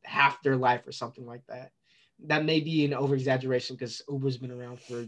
half 0.04 0.42
their 0.42 0.56
life 0.56 0.86
or 0.86 0.92
something 0.92 1.26
like 1.26 1.42
that 1.48 1.72
that 2.22 2.44
may 2.44 2.60
be 2.60 2.84
an 2.84 2.94
over 2.94 3.14
exaggeration 3.14 3.76
because 3.76 4.02
Uber's 4.08 4.38
been 4.38 4.50
around 4.50 4.80
for 4.80 5.06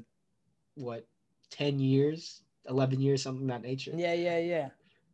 what 0.75 1.07
10 1.51 1.79
years 1.79 2.43
11 2.69 3.01
years 3.01 3.23
something 3.23 3.47
that 3.47 3.63
nature 3.63 3.93
yeah 3.95 4.13
yeah 4.13 4.39
yeah 4.39 4.69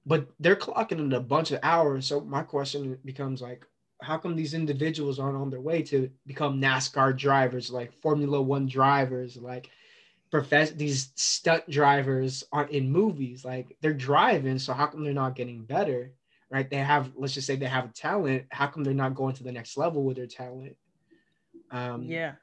but 0.04 0.26
they're 0.40 0.56
clocking 0.56 0.98
in 0.98 1.12
a 1.12 1.20
bunch 1.20 1.52
of 1.52 1.60
hours 1.62 2.06
so 2.06 2.20
my 2.20 2.42
question 2.42 2.98
becomes 3.04 3.40
like 3.40 3.66
how 4.00 4.18
come 4.18 4.34
these 4.34 4.54
individuals 4.54 5.18
aren't 5.18 5.36
on 5.36 5.50
their 5.50 5.60
way 5.60 5.82
to 5.82 6.10
become 6.26 6.60
nascar 6.60 7.16
drivers 7.16 7.70
like 7.70 7.92
formula 7.92 8.40
one 8.40 8.66
drivers 8.66 9.36
like 9.36 9.70
profess 10.30 10.70
these 10.70 11.12
stunt 11.14 11.68
drivers 11.68 12.42
aren't 12.52 12.70
in 12.70 12.90
movies 12.90 13.44
like 13.44 13.76
they're 13.80 13.92
driving 13.92 14.58
so 14.58 14.72
how 14.72 14.86
come 14.86 15.04
they're 15.04 15.12
not 15.12 15.36
getting 15.36 15.62
better 15.62 16.12
right 16.50 16.70
they 16.70 16.78
have 16.78 17.12
let's 17.16 17.34
just 17.34 17.46
say 17.46 17.54
they 17.54 17.66
have 17.66 17.84
a 17.84 17.92
talent 17.92 18.44
how 18.50 18.66
come 18.66 18.82
they're 18.82 18.94
not 18.94 19.14
going 19.14 19.34
to 19.34 19.44
the 19.44 19.52
next 19.52 19.76
level 19.76 20.02
with 20.02 20.16
their 20.16 20.26
talent 20.26 20.76
um, 21.72 22.04
yeah. 22.04 22.34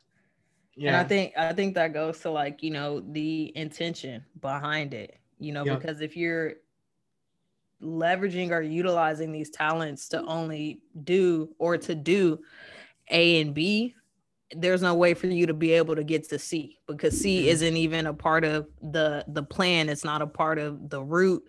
Yeah. 0.75 0.89
And 0.89 0.97
I 0.97 1.03
think 1.03 1.33
I 1.37 1.53
think 1.53 1.75
that 1.75 1.93
goes 1.93 2.19
to 2.21 2.31
like, 2.31 2.63
you 2.63 2.71
know, 2.71 3.01
the 3.01 3.51
intention 3.55 4.25
behind 4.41 4.93
it. 4.93 5.17
You 5.37 5.53
know, 5.53 5.63
because 5.63 6.01
if 6.01 6.17
you're 6.17 6.55
leveraging 7.81 8.51
or 8.51 8.61
utilizing 8.61 9.31
these 9.31 9.49
talents 9.49 10.09
to 10.09 10.23
only 10.25 10.81
do 11.03 11.49
or 11.57 11.77
to 11.77 11.95
do 11.95 12.39
A 13.09 13.41
and 13.41 13.53
B, 13.53 13.95
there's 14.55 14.81
no 14.81 14.95
way 14.95 15.13
for 15.13 15.27
you 15.27 15.45
to 15.45 15.53
be 15.53 15.71
able 15.73 15.95
to 15.95 16.03
get 16.03 16.27
to 16.29 16.39
C 16.39 16.77
because 16.87 17.19
C 17.19 17.39
mm-hmm. 17.39 17.49
isn't 17.49 17.77
even 17.77 18.07
a 18.07 18.13
part 18.13 18.43
of 18.43 18.67
the 18.81 19.23
the 19.27 19.43
plan. 19.43 19.89
It's 19.89 20.03
not 20.03 20.21
a 20.21 20.27
part 20.27 20.57
of 20.57 20.89
the 20.89 21.01
route. 21.01 21.43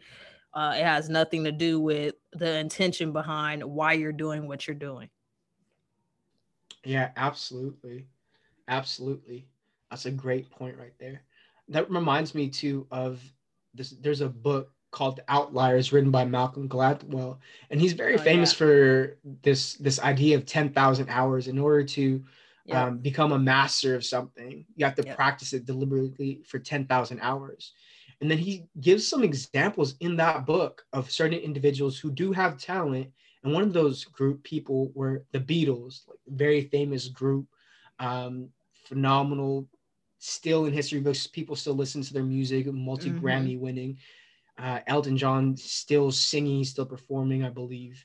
Uh, 0.52 0.74
it 0.76 0.84
has 0.84 1.08
nothing 1.08 1.44
to 1.44 1.52
do 1.52 1.80
with 1.80 2.14
the 2.32 2.58
intention 2.58 3.12
behind 3.12 3.62
why 3.64 3.92
you're 3.92 4.12
doing 4.12 4.48
what 4.48 4.66
you're 4.66 4.74
doing. 4.74 5.08
Yeah, 6.84 7.10
absolutely. 7.16 8.06
Absolutely. 8.68 9.46
That's 9.90 10.06
a 10.06 10.10
great 10.10 10.50
point 10.50 10.76
right 10.76 10.94
there. 10.98 11.22
That 11.68 11.90
reminds 11.90 12.34
me 12.34 12.48
too 12.48 12.86
of 12.90 13.22
this 13.74 13.90
there's 14.00 14.20
a 14.20 14.28
book 14.28 14.72
called 14.90 15.20
Outliers 15.29 15.92
written 15.92 16.11
by 16.11 16.24
Malcolm 16.24 16.68
Gladwell 16.68 17.38
and 17.70 17.81
he's 17.81 17.92
very 17.92 18.16
oh, 18.16 18.18
famous 18.18 18.53
yeah. 18.53 18.59
for 18.59 19.18
this 19.42 19.74
this 19.74 20.00
idea 20.00 20.37
of 20.37 20.46
10,000 20.46 21.09
hours 21.09 21.48
in 21.48 21.59
order 21.59 21.85
to 21.85 22.24
yeah. 22.64 22.87
um, 22.87 22.98
become 22.98 23.33
a 23.33 23.38
master 23.38 23.94
of 23.94 24.05
something. 24.05 24.64
You 24.76 24.85
have 24.85 24.96
to 24.96 25.05
yeah. 25.05 25.14
practice 25.14 25.53
it 25.53 25.64
deliberately 25.64 26.42
for 26.46 26.59
10,000 26.59 27.20
hours. 27.20 27.72
And 28.20 28.31
then 28.31 28.38
he 28.38 28.66
gives 28.81 29.07
some 29.07 29.24
examples 29.24 29.94
in 30.00 30.16
that 30.16 30.44
book 30.44 30.85
of 30.92 31.11
certain 31.11 31.38
individuals 31.38 31.98
who 31.98 32.11
do 32.11 32.33
have 32.33 32.59
talent 32.59 33.11
and 33.42 33.53
one 33.53 33.62
of 33.62 33.72
those 33.72 34.05
group 34.05 34.42
people 34.42 34.90
were 34.94 35.24
the 35.33 35.40
Beatles, 35.40 36.07
like 36.09 36.18
very 36.29 36.62
famous 36.62 37.09
group, 37.09 37.46
um, 37.98 38.48
phenomenal, 38.85 39.66
still 40.18 40.66
in 40.66 40.72
history 40.72 41.00
books. 41.00 41.26
People 41.26 41.57
still 41.57 41.74
listen 41.74 42.03
to 42.03 42.12
their 42.12 42.22
music, 42.22 42.66
multi 42.66 43.11
Grammy 43.11 43.55
mm-hmm. 43.55 43.61
winning. 43.61 43.98
Uh, 44.60 44.80
Elton 44.86 45.16
John 45.16 45.56
still 45.56 46.10
singing, 46.10 46.64
still 46.64 46.84
performing, 46.84 47.44
I 47.44 47.48
believe. 47.48 48.04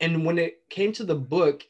And 0.00 0.24
when 0.24 0.38
it 0.38 0.68
came 0.68 0.92
to 0.94 1.04
the 1.04 1.14
book, 1.14 1.62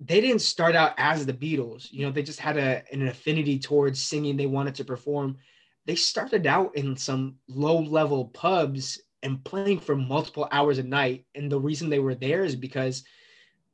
they 0.00 0.20
didn't 0.20 0.40
start 0.40 0.74
out 0.74 0.94
as 0.96 1.26
the 1.26 1.34
Beatles. 1.34 1.92
You 1.92 2.06
know, 2.06 2.12
they 2.12 2.22
just 2.22 2.40
had 2.40 2.56
a, 2.56 2.82
an 2.90 3.06
affinity 3.06 3.58
towards 3.58 4.02
singing. 4.02 4.36
They 4.36 4.46
wanted 4.46 4.74
to 4.76 4.84
perform. 4.84 5.36
They 5.84 5.94
started 5.94 6.46
out 6.46 6.74
in 6.76 6.96
some 6.96 7.36
low 7.46 7.78
level 7.78 8.26
pubs 8.26 9.00
and 9.22 9.44
playing 9.44 9.80
for 9.80 9.94
multiple 9.94 10.48
hours 10.50 10.78
a 10.78 10.82
night. 10.82 11.26
And 11.34 11.52
the 11.52 11.60
reason 11.60 11.90
they 11.90 11.98
were 11.98 12.14
there 12.14 12.42
is 12.42 12.56
because 12.56 13.04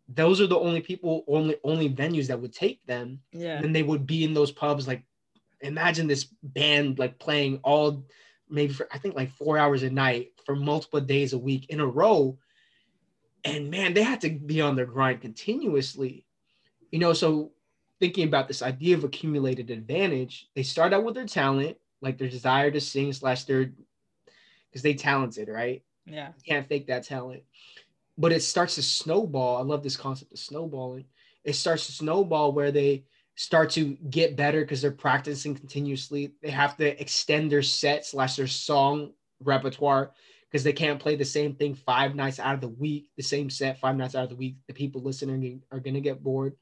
those 0.09 0.41
are 0.41 0.47
the 0.47 0.59
only 0.59 0.81
people, 0.81 1.25
only 1.29 1.57
only 1.63 1.89
venues 1.89 2.27
that 2.29 2.41
would 2.41 2.53
take 2.53 2.85
them. 2.87 3.21
Yeah. 3.33 3.61
And 3.63 3.75
they 3.75 3.83
would 3.83 4.07
be 4.07 4.25
in 4.25 4.35
those 4.35 4.51
pubs. 4.51 4.89
Like, 4.89 5.05
imagine 5.61 6.07
this 6.07 6.25
band 6.43 6.99
like 6.99 7.19
playing 7.19 7.61
all 7.63 8.05
maybe 8.51 8.73
for 8.73 8.89
I 8.93 8.99
think 8.99 9.15
like 9.15 9.31
four 9.33 9.59
hours 9.59 9.83
a 9.83 9.91
night 9.91 10.33
for 10.45 10.57
multiple 10.57 11.01
days 11.01 11.33
a 11.33 11.39
week 11.39 11.67
in 11.69 11.81
a 11.81 11.87
row. 11.87 12.39
And 13.45 13.71
man, 13.71 13.95
they 13.95 14.03
had 14.03 14.21
to 14.23 14.31
be 14.31 14.61
on 14.61 14.77
their 14.77 14.87
grind 14.87 15.21
continuously. 15.21 16.25
You 16.91 16.99
know, 16.99 17.13
so 17.13 17.53
thinking 18.01 18.27
about 18.27 18.49
this 18.49 18.63
idea 18.63 18.97
of 18.97 19.05
accumulated 19.05 19.71
advantage, 19.71 20.49
they 20.55 20.63
start 20.63 20.93
out 20.93 21.05
with 21.05 21.15
their 21.15 21.27
talent, 21.27 21.77
like 22.01 22.19
their 22.19 22.29
desire 22.29 22.71
to 22.71 22.81
sing 22.81 23.13
slash 23.13 23.45
their 23.45 23.73
because 24.71 24.83
they 24.83 24.95
talented, 24.95 25.49
right? 25.49 25.83
Yeah. 26.07 26.29
You 26.29 26.55
can't 26.55 26.69
fake 26.69 26.87
that 26.89 27.05
talent. 27.05 27.43
But 28.17 28.33
it 28.33 28.43
starts 28.43 28.75
to 28.77 28.83
snowball. 28.83 29.57
I 29.57 29.63
love 29.63 29.83
this 29.83 29.97
concept 29.97 30.33
of 30.33 30.39
snowballing. 30.39 31.05
It 31.45 31.55
starts 31.55 31.87
to 31.87 31.93
snowball 31.93 32.53
where 32.53 32.73
they 32.73 33.05
start 33.39 33.71
to 33.71 33.97
get 34.11 34.35
better 34.35 34.63
because 34.63 34.83
they're 34.83 34.91
practicing 34.91 35.55
continuously. 35.55 36.33
They 36.43 36.51
have 36.51 36.77
to 36.79 37.01
extend 37.01 37.53
their 37.53 37.63
set 37.63 38.05
slash 38.05 38.35
their 38.35 38.49
song 38.49 39.13
repertoire 39.45 40.11
because 40.51 40.65
they 40.65 40.73
can't 40.73 40.99
play 40.99 41.15
the 41.15 41.25
same 41.25 41.55
thing 41.55 41.77
five 41.77 42.17
nights 42.17 42.41
out 42.41 42.57
of 42.57 42.61
the 42.61 42.69
week, 42.69 43.11
the 43.17 43.23
same 43.23 43.49
set 43.49 43.79
five 43.79 43.97
nights 43.97 44.17
out 44.17 44.25
of 44.25 44.31
the 44.31 44.37
week. 44.37 44.57
The 44.67 44.75
people 44.75 45.03
listening 45.03 45.63
are 45.71 45.79
going 45.79 45.95
to 45.95 46.01
get 46.01 46.21
bored. 46.21 46.57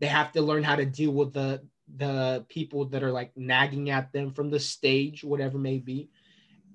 They 0.00 0.06
have 0.06 0.32
to 0.32 0.40
learn 0.40 0.62
how 0.62 0.76
to 0.76 0.86
deal 0.86 1.10
with 1.12 1.34
the 1.34 1.62
the 1.96 2.44
people 2.48 2.86
that 2.86 3.02
are 3.02 3.12
like 3.12 3.32
nagging 3.36 3.90
at 3.90 4.10
them 4.12 4.30
from 4.32 4.48
the 4.48 4.60
stage, 4.60 5.22
whatever 5.22 5.58
may 5.58 5.78
be 5.78 6.08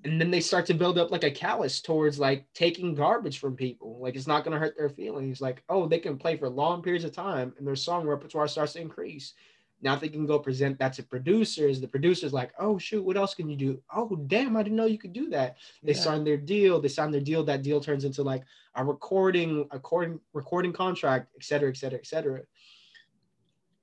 and 0.04 0.20
then 0.20 0.30
they 0.30 0.40
start 0.40 0.66
to 0.66 0.74
build 0.74 0.98
up 0.98 1.10
like 1.10 1.24
a 1.24 1.30
callous 1.30 1.80
towards 1.80 2.18
like 2.18 2.44
taking 2.52 2.94
garbage 2.94 3.38
from 3.38 3.56
people. 3.56 3.98
Like 4.00 4.16
it's 4.16 4.26
not 4.26 4.44
going 4.44 4.52
to 4.52 4.58
hurt 4.58 4.76
their 4.76 4.90
feelings. 4.90 5.40
Like, 5.40 5.62
oh, 5.70 5.88
they 5.88 5.98
can 5.98 6.18
play 6.18 6.36
for 6.36 6.48
long 6.48 6.82
periods 6.82 7.06
of 7.06 7.12
time 7.12 7.54
and 7.56 7.66
their 7.66 7.74
song 7.74 8.06
repertoire 8.06 8.46
starts 8.46 8.74
to 8.74 8.82
increase. 8.82 9.32
Now 9.80 9.96
they 9.96 10.10
can 10.10 10.26
go 10.26 10.38
present 10.38 10.78
that 10.78 10.92
to 10.94 11.02
producers. 11.02 11.80
The 11.80 11.88
producers 11.88 12.34
like, 12.34 12.52
oh 12.58 12.78
shoot, 12.78 13.02
what 13.02 13.16
else 13.16 13.34
can 13.34 13.48
you 13.48 13.56
do? 13.56 13.82
Oh 13.94 14.14
damn, 14.26 14.56
I 14.56 14.62
didn't 14.62 14.76
know 14.76 14.84
you 14.84 14.98
could 14.98 15.14
do 15.14 15.30
that. 15.30 15.56
They 15.82 15.92
yeah. 15.92 16.00
sign 16.00 16.22
their 16.22 16.36
deal. 16.36 16.80
They 16.80 16.88
sign 16.88 17.10
their 17.10 17.20
deal. 17.22 17.42
That 17.42 17.62
deal 17.62 17.80
turns 17.80 18.04
into 18.04 18.22
like 18.22 18.42
a 18.74 18.84
recording, 18.84 19.66
a 19.70 19.76
recording, 19.76 20.20
recording 20.34 20.72
contract, 20.74 21.28
et 21.36 21.44
cetera, 21.44 21.70
et 21.70 21.76
cetera, 21.78 21.98
et 21.98 22.06
cetera. 22.06 22.42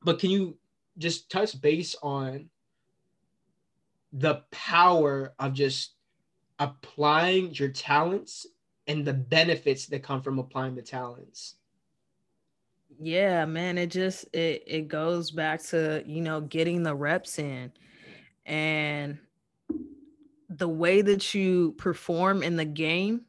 But 0.03 0.19
can 0.19 0.29
you 0.29 0.57
just 0.97 1.31
touch 1.31 1.59
base 1.59 1.95
on 2.03 2.49
the 4.13 4.43
power 4.51 5.33
of 5.39 5.53
just 5.53 5.93
applying 6.61 7.53
your 7.53 7.69
talents 7.69 8.45
and 8.87 9.05
the 9.05 9.13
benefits 9.13 9.87
that 9.87 10.03
come 10.03 10.21
from 10.21 10.39
applying 10.39 10.75
the 10.75 10.81
talents? 10.81 11.55
yeah 12.99 13.45
man 13.45 13.77
it 13.77 13.87
just 13.87 14.25
it 14.33 14.63
it 14.67 14.87
goes 14.87 15.31
back 15.31 15.61
to 15.61 16.03
you 16.05 16.21
know 16.21 16.41
getting 16.41 16.83
the 16.83 16.93
reps 16.93 17.39
in 17.39 17.71
and 18.45 19.17
the 20.49 20.67
way 20.67 21.01
that 21.01 21.33
you 21.33 21.73
perform 21.77 22.43
in 22.43 22.57
the 22.57 22.65
game 22.65 23.21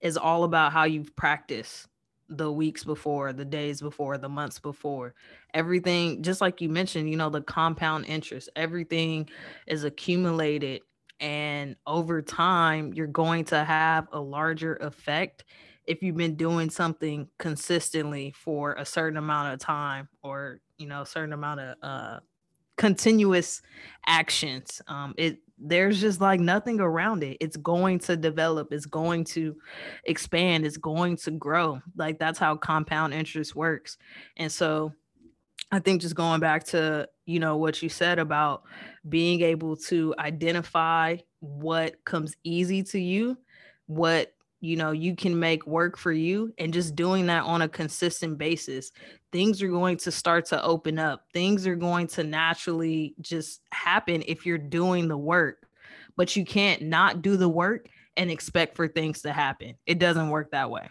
is 0.00 0.16
all 0.16 0.44
about 0.44 0.72
how 0.72 0.84
you've 0.84 1.14
practiced 1.16 1.86
the 2.28 2.50
weeks 2.50 2.84
before 2.84 3.32
the 3.32 3.44
days 3.44 3.80
before 3.80 4.18
the 4.18 4.28
months 4.28 4.58
before 4.58 5.14
everything 5.54 6.22
just 6.22 6.40
like 6.42 6.60
you 6.60 6.68
mentioned 6.68 7.08
you 7.08 7.16
know 7.16 7.30
the 7.30 7.40
compound 7.40 8.04
interest 8.04 8.50
everything 8.54 9.26
is 9.66 9.84
accumulated 9.84 10.82
and 11.20 11.76
over 11.86 12.22
time 12.22 12.92
you're 12.94 13.06
going 13.06 13.44
to 13.44 13.64
have 13.64 14.08
a 14.12 14.20
larger 14.20 14.76
effect 14.76 15.44
if 15.86 16.02
you've 16.02 16.16
been 16.16 16.36
doing 16.36 16.68
something 16.68 17.28
consistently 17.38 18.32
for 18.36 18.74
a 18.74 18.84
certain 18.84 19.16
amount 19.16 19.54
of 19.54 19.58
time 19.58 20.08
or 20.22 20.60
you 20.76 20.86
know 20.86 21.02
a 21.02 21.06
certain 21.06 21.32
amount 21.32 21.60
of 21.60 21.76
uh 21.82 22.18
continuous 22.76 23.62
actions. 24.06 24.80
Um 24.86 25.14
it 25.18 25.38
there's 25.60 26.00
just 26.00 26.20
like 26.20 26.40
nothing 26.40 26.80
around 26.80 27.24
it. 27.24 27.36
It's 27.40 27.56
going 27.56 27.98
to 28.00 28.16
develop. 28.16 28.72
It's 28.72 28.86
going 28.86 29.24
to 29.24 29.56
expand. 30.04 30.64
It's 30.64 30.76
going 30.76 31.16
to 31.16 31.32
grow. 31.32 31.80
Like 31.96 32.18
that's 32.18 32.38
how 32.38 32.56
compound 32.56 33.12
interest 33.12 33.56
works. 33.56 33.98
And 34.36 34.52
so 34.52 34.92
i 35.70 35.78
think 35.78 36.00
just 36.00 36.14
going 36.14 36.40
back 36.40 36.64
to 36.64 37.08
you 37.26 37.38
know 37.38 37.56
what 37.56 37.82
you 37.82 37.88
said 37.88 38.18
about 38.18 38.62
being 39.08 39.42
able 39.42 39.76
to 39.76 40.14
identify 40.18 41.16
what 41.40 42.02
comes 42.04 42.34
easy 42.44 42.82
to 42.82 42.98
you 42.98 43.36
what 43.86 44.32
you 44.60 44.76
know 44.76 44.90
you 44.90 45.14
can 45.14 45.38
make 45.38 45.66
work 45.66 45.96
for 45.96 46.12
you 46.12 46.52
and 46.58 46.74
just 46.74 46.96
doing 46.96 47.26
that 47.26 47.44
on 47.44 47.62
a 47.62 47.68
consistent 47.68 48.36
basis. 48.38 48.90
Things 49.30 49.62
are 49.62 49.68
going 49.68 49.98
to 49.98 50.10
start 50.10 50.46
to 50.46 50.60
open 50.64 50.98
up. 50.98 51.26
Things 51.32 51.64
are 51.64 51.76
going 51.76 52.08
to 52.08 52.24
naturally 52.24 53.14
just 53.20 53.60
happen 53.70 54.24
if 54.26 54.44
you're 54.44 54.58
doing 54.58 55.06
the 55.06 55.16
work 55.16 55.68
but 56.18 56.34
you 56.34 56.44
can't 56.44 56.82
not 56.82 57.22
do 57.22 57.36
the 57.36 57.48
work 57.48 57.88
and 58.16 58.30
expect 58.30 58.76
for 58.76 58.88
things 58.88 59.22
to 59.22 59.32
happen. 59.32 59.76
It 59.86 60.00
doesn't 60.00 60.28
work 60.28 60.50
that 60.50 60.70
way 60.70 60.90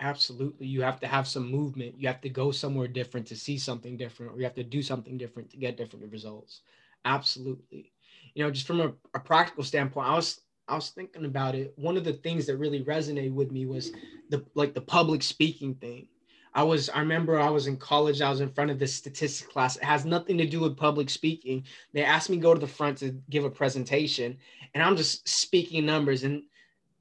absolutely 0.00 0.66
you 0.66 0.82
have 0.82 1.00
to 1.00 1.06
have 1.06 1.26
some 1.26 1.50
movement 1.50 1.94
you 1.98 2.06
have 2.06 2.20
to 2.20 2.28
go 2.28 2.50
somewhere 2.50 2.86
different 2.86 3.26
to 3.26 3.36
see 3.36 3.58
something 3.58 3.96
different 3.96 4.32
or 4.32 4.38
you 4.38 4.44
have 4.44 4.54
to 4.54 4.62
do 4.62 4.82
something 4.82 5.18
different 5.18 5.50
to 5.50 5.56
get 5.56 5.76
different 5.76 6.10
results 6.12 6.60
absolutely 7.04 7.92
you 8.34 8.44
know 8.44 8.50
just 8.50 8.66
from 8.66 8.80
a, 8.80 8.92
a 9.14 9.20
practical 9.20 9.64
standpoint 9.64 10.08
i 10.08 10.14
was 10.14 10.40
I 10.68 10.74
was 10.74 10.90
thinking 10.90 11.24
about 11.24 11.54
it. 11.54 11.72
One 11.76 11.96
of 11.96 12.04
the 12.04 12.12
things 12.12 12.46
that 12.46 12.58
really 12.58 12.84
resonated 12.84 13.32
with 13.32 13.50
me 13.50 13.66
was 13.66 13.92
the 14.28 14.44
like 14.54 14.74
the 14.74 14.80
public 14.80 15.22
speaking 15.22 15.74
thing. 15.74 16.08
I 16.54 16.62
was 16.62 16.90
I 16.90 17.00
remember 17.00 17.38
I 17.38 17.50
was 17.50 17.66
in 17.66 17.76
college, 17.76 18.20
I 18.20 18.30
was 18.30 18.40
in 18.40 18.50
front 18.50 18.70
of 18.70 18.78
this 18.78 18.94
statistics 18.94 19.50
class. 19.50 19.76
It 19.76 19.84
has 19.84 20.04
nothing 20.04 20.36
to 20.38 20.46
do 20.46 20.60
with 20.60 20.76
public 20.76 21.08
speaking. 21.08 21.64
They 21.92 22.04
asked 22.04 22.30
me 22.30 22.36
to 22.36 22.42
go 22.42 22.54
to 22.54 22.60
the 22.60 22.66
front 22.66 22.98
to 22.98 23.12
give 23.30 23.44
a 23.44 23.50
presentation, 23.50 24.36
and 24.74 24.82
I'm 24.82 24.96
just 24.96 25.26
speaking 25.26 25.86
numbers. 25.86 26.24
And 26.24 26.42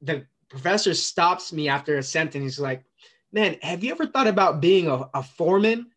the 0.02 0.26
professor 0.50 0.94
stops 0.94 1.52
me 1.52 1.68
after 1.68 1.98
a 1.98 2.04
sentence. 2.04 2.44
He's 2.44 2.60
like, 2.60 2.84
Man, 3.32 3.58
have 3.62 3.84
you 3.84 3.92
ever 3.92 4.08
thought 4.08 4.28
about 4.28 4.62
being 4.62 4.88
a, 4.88 5.10
a 5.14 5.24
foreman? 5.24 5.88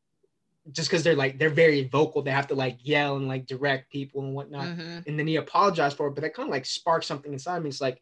just 0.73 0.90
because 0.90 1.03
they're 1.03 1.16
like 1.16 1.38
they're 1.38 1.51
very 1.51 1.88
vocal. 1.88 2.23
They 2.23 2.31
have 2.31 2.47
to 2.49 2.55
like 2.55 2.79
yell 2.83 3.16
and 3.16 3.29
like 3.29 3.47
direct 3.47 3.90
people 3.90 4.23
and 4.23 4.35
whatnot. 4.35 4.66
Mm-hmm. 4.66 4.99
and 5.07 5.19
then 5.19 5.27
he 5.27 5.37
apologized 5.37 5.97
for 5.97 6.09
it 6.09 6.14
but 6.14 6.23
that 6.23 6.35
kind 6.35 6.49
of 6.49 6.53
like 6.53 6.66
sparked 6.66 7.05
something 7.05 7.33
inside 7.33 7.62
me. 7.62 7.69
It's 7.69 7.81
like 7.81 8.01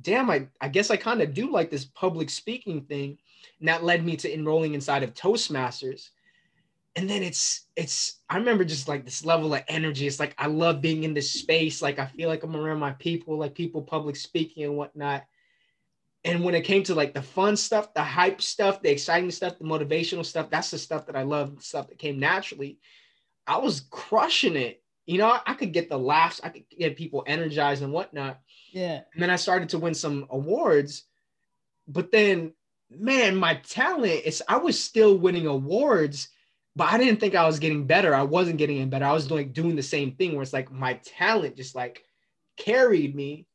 damn 0.00 0.30
i, 0.30 0.46
I 0.60 0.68
guess 0.68 0.90
i 0.90 0.96
kind 0.96 1.20
of 1.20 1.34
do 1.34 1.50
like 1.50 1.70
this 1.70 1.84
public 1.84 2.30
speaking 2.30 2.82
thing. 2.82 3.18
And 3.58 3.68
that 3.68 3.84
led 3.84 4.04
me 4.04 4.16
to 4.16 4.32
enrolling 4.32 4.74
inside 4.74 5.02
of 5.02 5.14
toastmasters. 5.14 6.10
And 6.96 7.08
then 7.08 7.22
it's 7.22 7.66
it's 7.76 8.20
i 8.28 8.36
remember 8.36 8.64
just 8.64 8.88
like 8.88 9.04
this 9.04 9.24
level 9.24 9.54
of 9.54 9.62
energy. 9.68 10.06
It's 10.06 10.20
like 10.20 10.34
i 10.38 10.46
love 10.46 10.80
being 10.80 11.04
in 11.04 11.14
this 11.14 11.32
space. 11.32 11.82
Like 11.82 11.98
i 11.98 12.06
feel 12.06 12.28
like 12.28 12.42
i'm 12.42 12.56
around 12.56 12.80
my 12.80 12.92
people 12.92 13.36
like 13.36 13.54
people 13.54 13.82
public 13.82 14.16
speaking 14.16 14.64
and 14.64 14.76
whatnot 14.76 15.24
and 16.24 16.44
when 16.44 16.54
it 16.54 16.62
came 16.62 16.82
to 16.84 16.94
like 16.94 17.14
the 17.14 17.22
fun 17.22 17.56
stuff, 17.56 17.94
the 17.94 18.02
hype 18.02 18.42
stuff, 18.42 18.82
the 18.82 18.90
exciting 18.90 19.30
stuff, 19.30 19.58
the 19.58 19.64
motivational 19.64 20.24
stuff, 20.24 20.50
that's 20.50 20.70
the 20.70 20.78
stuff 20.78 21.06
that 21.06 21.16
I 21.16 21.22
love, 21.22 21.62
stuff 21.62 21.88
that 21.88 21.98
came 21.98 22.18
naturally. 22.18 22.78
I 23.46 23.56
was 23.58 23.86
crushing 23.90 24.56
it. 24.56 24.82
You 25.06 25.18
know, 25.18 25.38
I 25.44 25.54
could 25.54 25.72
get 25.72 25.88
the 25.88 25.98
laughs, 25.98 26.40
I 26.44 26.50
could 26.50 26.64
get 26.68 26.96
people 26.96 27.24
energized 27.26 27.82
and 27.82 27.92
whatnot. 27.92 28.40
Yeah. 28.70 29.00
And 29.12 29.22
then 29.22 29.30
I 29.30 29.36
started 29.36 29.70
to 29.70 29.78
win 29.78 29.94
some 29.94 30.26
awards. 30.30 31.04
But 31.88 32.12
then, 32.12 32.52
man, 32.90 33.34
my 33.34 33.54
talent 33.54 34.22
is 34.24 34.42
I 34.46 34.58
was 34.58 34.80
still 34.80 35.16
winning 35.16 35.46
awards, 35.46 36.28
but 36.76 36.92
I 36.92 36.98
didn't 36.98 37.18
think 37.18 37.34
I 37.34 37.46
was 37.46 37.58
getting 37.58 37.86
better. 37.86 38.14
I 38.14 38.22
wasn't 38.22 38.58
getting 38.58 38.76
any 38.76 38.90
better. 38.90 39.06
I 39.06 39.12
was 39.12 39.30
like 39.30 39.54
doing 39.54 39.74
the 39.74 39.82
same 39.82 40.12
thing 40.12 40.34
where 40.34 40.42
it's 40.42 40.52
like 40.52 40.70
my 40.70 41.00
talent 41.02 41.56
just 41.56 41.74
like 41.74 42.04
carried 42.56 43.16
me 43.16 43.46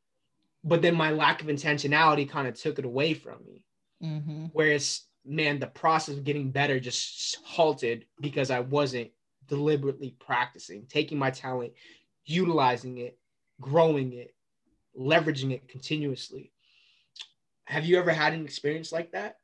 but 0.65 0.81
then 0.81 0.95
my 0.95 1.11
lack 1.11 1.41
of 1.41 1.47
intentionality 1.47 2.27
kind 2.27 2.47
of 2.47 2.55
took 2.55 2.79
it 2.79 2.85
away 2.85 3.13
from 3.13 3.37
me. 3.45 3.63
Mm-hmm. 4.03 4.45
Whereas, 4.51 5.01
man, 5.23 5.59
the 5.59 5.67
process 5.67 6.17
of 6.17 6.23
getting 6.23 6.49
better 6.49 6.79
just 6.79 7.37
halted 7.43 8.05
because 8.19 8.49
I 8.49 8.61
wasn't 8.61 9.11
deliberately 9.47 10.15
practicing, 10.19 10.87
taking 10.89 11.19
my 11.19 11.29
talent, 11.29 11.73
utilizing 12.25 12.97
it, 12.97 13.19
growing 13.61 14.13
it, 14.13 14.33
leveraging 14.99 15.51
it 15.51 15.67
continuously. 15.67 16.51
Have 17.65 17.85
you 17.85 17.99
ever 17.99 18.11
had 18.11 18.33
an 18.33 18.43
experience 18.43 18.91
like 18.91 19.11
that? 19.11 19.37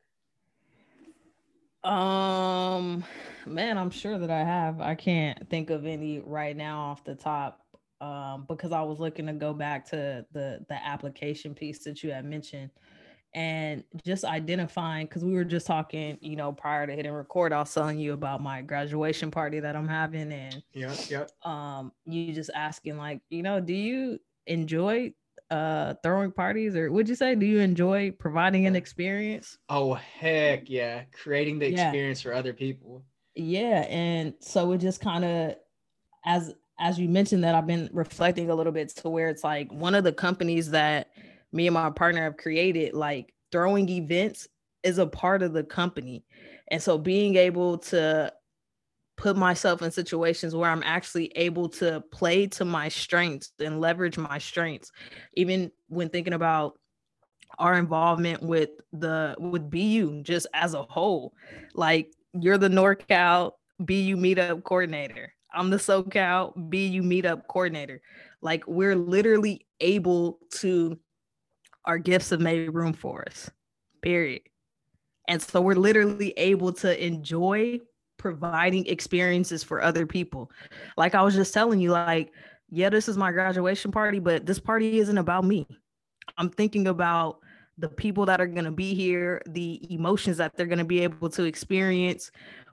Um, 1.87 3.03
man, 3.45 3.77
I'm 3.77 3.91
sure 3.91 4.17
that 4.17 4.31
I 4.31 4.43
have. 4.43 4.81
I 4.81 4.95
can't 4.95 5.49
think 5.49 5.69
of 5.69 5.85
any 5.85 6.19
right 6.19 6.57
now 6.57 6.81
off 6.81 7.03
the 7.03 7.15
top 7.15 7.61
um, 8.01 8.45
because 8.49 8.71
I 8.71 8.81
was 8.81 8.99
looking 8.99 9.27
to 9.27 9.33
go 9.33 9.53
back 9.53 9.85
to 9.91 10.25
the 10.33 10.65
the 10.67 10.85
application 10.85 11.53
piece 11.53 11.83
that 11.85 12.03
you 12.03 12.11
had 12.11 12.25
mentioned 12.25 12.71
and 13.33 13.83
just 14.03 14.25
identifying 14.25 15.05
because 15.05 15.23
we 15.23 15.33
were 15.33 15.45
just 15.45 15.65
talking, 15.65 16.17
you 16.19 16.35
know, 16.35 16.51
prior 16.51 16.85
to 16.85 16.93
hitting 16.93 17.13
record, 17.13 17.53
I 17.53 17.59
was 17.59 17.73
telling 17.73 17.97
you 17.97 18.11
about 18.13 18.41
my 18.41 18.61
graduation 18.61 19.31
party 19.31 19.61
that 19.61 19.75
I'm 19.75 19.87
having, 19.87 20.33
and 20.33 20.61
yeah, 20.73 20.93
yeah. 21.09 21.25
Um, 21.43 21.93
you 22.05 22.33
just 22.33 22.49
asking 22.53 22.97
like, 22.97 23.21
you 23.29 23.43
know, 23.43 23.61
do 23.61 23.73
you 23.73 24.19
enjoy 24.47 25.13
uh 25.49 25.93
throwing 26.01 26.31
parties 26.31 26.75
or 26.75 26.89
would 26.91 27.07
you 27.09 27.15
say 27.15 27.35
do 27.35 27.45
you 27.45 27.59
enjoy 27.59 28.09
providing 28.11 28.65
an 28.67 28.75
experience 28.75 29.57
oh 29.69 29.93
heck 29.93 30.69
yeah 30.69 31.03
creating 31.11 31.59
the 31.59 31.69
yeah. 31.69 31.87
experience 31.87 32.21
for 32.21 32.33
other 32.33 32.53
people 32.53 33.03
yeah 33.35 33.85
and 33.89 34.33
so 34.39 34.71
it 34.71 34.77
just 34.77 35.01
kind 35.01 35.25
of 35.25 35.55
as 36.25 36.53
as 36.81 36.99
you 36.99 37.07
mentioned 37.07 37.43
that 37.43 37.53
I've 37.53 37.67
been 37.67 37.89
reflecting 37.93 38.49
a 38.49 38.55
little 38.55 38.73
bit 38.73 38.89
to 38.89 39.09
where 39.09 39.29
it's 39.29 39.43
like 39.43 39.71
one 39.71 39.93
of 39.93 40.03
the 40.03 40.11
companies 40.11 40.71
that 40.71 41.11
me 41.53 41.67
and 41.67 41.75
my 41.75 41.91
partner 41.91 42.23
have 42.23 42.37
created, 42.37 42.93
like 42.93 43.33
throwing 43.51 43.87
events 43.87 44.47
is 44.83 44.97
a 44.97 45.05
part 45.05 45.43
of 45.43 45.53
the 45.53 45.63
company. 45.63 46.25
And 46.69 46.81
so 46.81 46.97
being 46.97 47.35
able 47.35 47.77
to 47.77 48.33
put 49.15 49.37
myself 49.37 49.83
in 49.83 49.91
situations 49.91 50.55
where 50.55 50.71
I'm 50.71 50.81
actually 50.83 51.31
able 51.35 51.69
to 51.69 52.01
play 52.11 52.47
to 52.47 52.65
my 52.65 52.89
strengths 52.89 53.51
and 53.59 53.79
leverage 53.79 54.17
my 54.17 54.39
strengths, 54.39 54.91
even 55.35 55.71
when 55.87 56.09
thinking 56.09 56.33
about 56.33 56.79
our 57.59 57.77
involvement 57.77 58.41
with 58.41 58.71
the 58.91 59.35
with 59.37 59.69
BU 59.69 60.23
just 60.23 60.47
as 60.55 60.73
a 60.73 60.81
whole. 60.81 61.33
Like 61.75 62.11
you're 62.33 62.57
the 62.57 62.69
NorCal 62.69 63.51
BU 63.79 64.15
meetup 64.15 64.63
coordinator. 64.63 65.33
I'm 65.53 65.69
the 65.69 65.77
SoCal 65.77 66.53
BU 66.55 67.01
meetup 67.01 67.47
coordinator. 67.47 68.01
Like 68.41 68.67
we're 68.67 68.95
literally 68.95 69.65
able 69.79 70.39
to, 70.55 70.97
our 71.85 71.97
gifts 71.97 72.29
have 72.29 72.39
made 72.39 72.73
room 72.73 72.93
for 72.93 73.25
us, 73.27 73.49
period. 74.01 74.41
And 75.27 75.41
so 75.41 75.61
we're 75.61 75.75
literally 75.75 76.33
able 76.37 76.73
to 76.73 77.05
enjoy 77.05 77.79
providing 78.17 78.85
experiences 78.87 79.63
for 79.63 79.81
other 79.81 80.05
people. 80.05 80.51
Like 80.97 81.15
I 81.15 81.21
was 81.21 81.35
just 81.35 81.53
telling 81.53 81.79
you, 81.79 81.91
like, 81.91 82.31
yeah, 82.69 82.89
this 82.89 83.09
is 83.09 83.17
my 83.17 83.31
graduation 83.31 83.91
party, 83.91 84.19
but 84.19 84.45
this 84.45 84.59
party 84.59 84.99
isn't 84.99 85.17
about 85.17 85.43
me. 85.43 85.67
I'm 86.37 86.49
thinking 86.49 86.87
about 86.87 87.39
the 87.77 87.89
people 87.89 88.25
that 88.27 88.39
are 88.39 88.47
going 88.47 88.65
to 88.65 88.71
be 88.71 88.93
here, 88.93 89.41
the 89.47 89.93
emotions 89.93 90.37
that 90.37 90.55
they're 90.55 90.67
going 90.67 90.79
to 90.79 90.85
be 90.85 91.01
able 91.01 91.29
to 91.29 91.43
experience, 91.43 92.31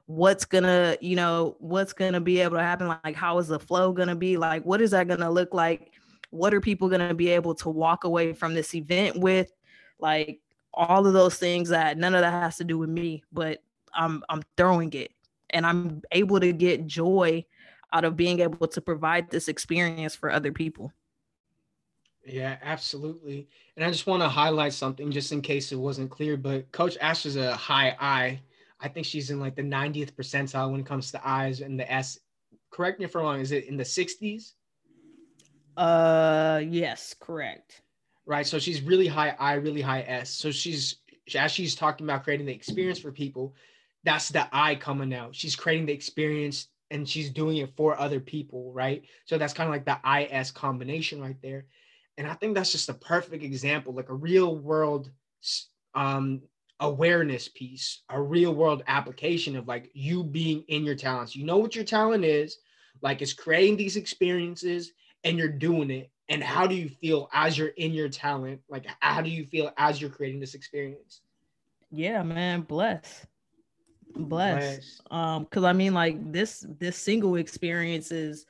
what's 0.08 0.46
gonna 0.46 0.96
you 1.02 1.14
know 1.14 1.54
what's 1.58 1.92
gonna 1.92 2.18
be 2.18 2.40
able 2.40 2.56
to 2.56 2.62
happen 2.62 2.88
like 3.04 3.14
how 3.14 3.36
is 3.36 3.46
the 3.46 3.58
flow 3.58 3.92
gonna 3.92 4.16
be 4.16 4.38
like 4.38 4.64
what 4.64 4.80
is 4.80 4.92
that 4.92 5.06
gonna 5.06 5.30
look 5.30 5.52
like 5.52 5.92
what 6.30 6.54
are 6.54 6.62
people 6.62 6.88
gonna 6.88 7.12
be 7.12 7.28
able 7.28 7.54
to 7.54 7.68
walk 7.68 8.04
away 8.04 8.32
from 8.32 8.54
this 8.54 8.74
event 8.74 9.20
with 9.20 9.52
like 10.00 10.40
all 10.72 11.06
of 11.06 11.12
those 11.12 11.36
things 11.36 11.68
that 11.68 11.98
none 11.98 12.14
of 12.14 12.22
that 12.22 12.32
has 12.32 12.56
to 12.56 12.64
do 12.64 12.78
with 12.78 12.88
me 12.88 13.22
but 13.32 13.62
i'm 13.92 14.22
i'm 14.30 14.42
throwing 14.56 14.90
it 14.94 15.10
and 15.50 15.66
i'm 15.66 16.00
able 16.12 16.40
to 16.40 16.54
get 16.54 16.86
joy 16.86 17.44
out 17.92 18.06
of 18.06 18.16
being 18.16 18.40
able 18.40 18.66
to 18.66 18.80
provide 18.80 19.30
this 19.30 19.46
experience 19.46 20.14
for 20.14 20.32
other 20.32 20.52
people 20.52 20.90
yeah, 22.24 22.56
absolutely. 22.62 23.48
And 23.76 23.84
I 23.86 23.90
just 23.90 24.06
want 24.06 24.22
to 24.22 24.28
highlight 24.28 24.74
something 24.74 25.10
just 25.10 25.32
in 25.32 25.40
case 25.40 25.72
it 25.72 25.76
wasn't 25.76 26.10
clear, 26.10 26.36
but 26.36 26.70
Coach 26.72 26.98
Ash 27.00 27.24
is 27.24 27.36
a 27.36 27.56
high 27.56 27.96
I. 27.98 28.40
I 28.80 28.88
think 28.88 29.06
she's 29.06 29.30
in 29.30 29.40
like 29.40 29.56
the 29.56 29.62
90th 29.62 30.12
percentile 30.12 30.70
when 30.70 30.80
it 30.80 30.86
comes 30.86 31.10
to 31.12 31.28
I's 31.28 31.60
and 31.60 31.78
the 31.78 31.90
S. 31.90 32.18
Correct 32.70 32.98
me 32.98 33.06
if 33.06 33.16
I'm 33.16 33.22
wrong. 33.22 33.40
Is 33.40 33.52
it 33.52 33.64
in 33.64 33.76
the 33.76 33.84
60s? 33.84 34.52
Uh, 35.76 36.62
yes, 36.68 37.14
correct. 37.18 37.82
Right. 38.26 38.46
So 38.46 38.58
she's 38.58 38.82
really 38.82 39.06
high 39.06 39.34
I, 39.38 39.54
really 39.54 39.80
high 39.80 40.02
S. 40.02 40.30
So 40.30 40.50
she's 40.50 40.96
as 41.34 41.52
she's 41.52 41.74
talking 41.74 42.06
about 42.06 42.24
creating 42.24 42.46
the 42.46 42.52
experience 42.52 42.98
for 42.98 43.12
people, 43.12 43.54
that's 44.04 44.28
the 44.28 44.48
I 44.52 44.74
coming 44.74 45.14
out. 45.14 45.34
She's 45.34 45.56
creating 45.56 45.86
the 45.86 45.92
experience 45.92 46.68
and 46.90 47.08
she's 47.08 47.30
doing 47.30 47.58
it 47.58 47.74
for 47.76 47.98
other 47.98 48.20
people, 48.20 48.72
right? 48.72 49.02
So 49.24 49.38
that's 49.38 49.52
kind 49.52 49.68
of 49.68 49.72
like 49.72 49.84
the 49.84 50.36
IS 50.40 50.50
combination 50.50 51.20
right 51.20 51.36
there. 51.42 51.66
And 52.16 52.26
I 52.26 52.34
think 52.34 52.54
that's 52.54 52.72
just 52.72 52.88
a 52.88 52.94
perfect 52.94 53.44
example, 53.44 53.94
like 53.94 54.08
a 54.08 54.14
real 54.14 54.56
world 54.56 55.10
um, 55.94 56.42
awareness 56.80 57.48
piece, 57.48 58.02
a 58.08 58.20
real 58.20 58.54
world 58.54 58.82
application 58.86 59.56
of 59.56 59.66
like 59.66 59.90
you 59.94 60.22
being 60.22 60.64
in 60.68 60.84
your 60.84 60.94
talents. 60.94 61.34
You 61.34 61.44
know 61.44 61.58
what 61.58 61.74
your 61.74 61.84
talent 61.84 62.24
is, 62.24 62.58
like 63.02 63.22
it's 63.22 63.32
creating 63.32 63.76
these 63.76 63.96
experiences 63.96 64.92
and 65.24 65.38
you're 65.38 65.48
doing 65.48 65.90
it. 65.90 66.10
And 66.28 66.42
how 66.42 66.66
do 66.66 66.74
you 66.74 66.88
feel 66.88 67.28
as 67.32 67.56
you're 67.56 67.68
in 67.68 67.92
your 67.92 68.08
talent? 68.08 68.60
Like, 68.68 68.86
how 69.00 69.22
do 69.22 69.30
you 69.30 69.44
feel 69.44 69.72
as 69.78 70.00
you're 70.00 70.10
creating 70.10 70.40
this 70.40 70.54
experience? 70.54 71.22
Yeah, 71.90 72.22
man, 72.22 72.62
bless. 72.62 73.26
Bless. 74.16 75.00
Um, 75.10 75.44
because 75.44 75.64
I 75.64 75.72
mean, 75.72 75.94
like 75.94 76.32
this 76.32 76.66
this 76.78 76.96
single 76.96 77.36
experience 77.36 78.10
is 78.10 78.46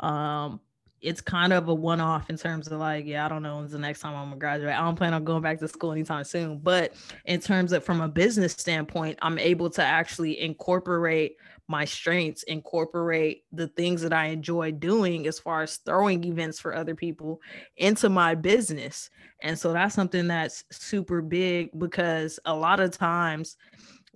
um 0.00 0.60
it's 1.04 1.20
kind 1.20 1.52
of 1.52 1.68
a 1.68 1.74
one-off 1.74 2.30
in 2.30 2.38
terms 2.38 2.66
of 2.68 2.80
like, 2.80 3.04
yeah, 3.04 3.26
I 3.26 3.28
don't 3.28 3.42
know 3.42 3.58
when's 3.58 3.72
the 3.72 3.78
next 3.78 4.00
time 4.00 4.14
I'm 4.14 4.28
gonna 4.28 4.38
graduate. 4.38 4.74
I 4.74 4.80
don't 4.80 4.96
plan 4.96 5.12
on 5.12 5.22
going 5.22 5.42
back 5.42 5.58
to 5.58 5.68
school 5.68 5.92
anytime 5.92 6.24
soon. 6.24 6.58
But 6.58 6.94
in 7.26 7.40
terms 7.40 7.72
of 7.72 7.84
from 7.84 8.00
a 8.00 8.08
business 8.08 8.52
standpoint, 8.52 9.18
I'm 9.20 9.38
able 9.38 9.68
to 9.70 9.82
actually 9.82 10.40
incorporate 10.40 11.36
my 11.68 11.84
strengths, 11.84 12.42
incorporate 12.44 13.44
the 13.52 13.68
things 13.68 14.00
that 14.00 14.14
I 14.14 14.26
enjoy 14.26 14.72
doing 14.72 15.26
as 15.26 15.38
far 15.38 15.62
as 15.62 15.76
throwing 15.76 16.24
events 16.24 16.58
for 16.58 16.74
other 16.74 16.94
people 16.94 17.40
into 17.76 18.08
my 18.08 18.34
business. 18.34 19.10
And 19.42 19.58
so 19.58 19.74
that's 19.74 19.94
something 19.94 20.26
that's 20.26 20.64
super 20.70 21.20
big 21.20 21.70
because 21.78 22.40
a 22.46 22.54
lot 22.54 22.80
of 22.80 22.96
times 22.96 23.56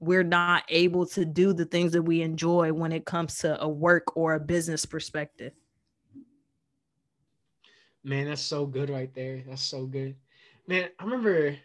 we're 0.00 0.24
not 0.24 0.64
able 0.70 1.04
to 1.06 1.26
do 1.26 1.52
the 1.52 1.66
things 1.66 1.92
that 1.92 2.02
we 2.02 2.22
enjoy 2.22 2.72
when 2.72 2.92
it 2.92 3.04
comes 3.04 3.38
to 3.38 3.60
a 3.62 3.68
work 3.68 4.16
or 4.16 4.34
a 4.34 4.40
business 4.40 4.86
perspective. 4.86 5.52
Man, 8.04 8.26
that's 8.26 8.42
so 8.42 8.66
good 8.66 8.90
right 8.90 9.12
there. 9.14 9.42
That's 9.46 9.62
so 9.62 9.86
good. 9.86 10.16
Man, 10.66 10.88
I 10.98 11.04
remember 11.04 11.56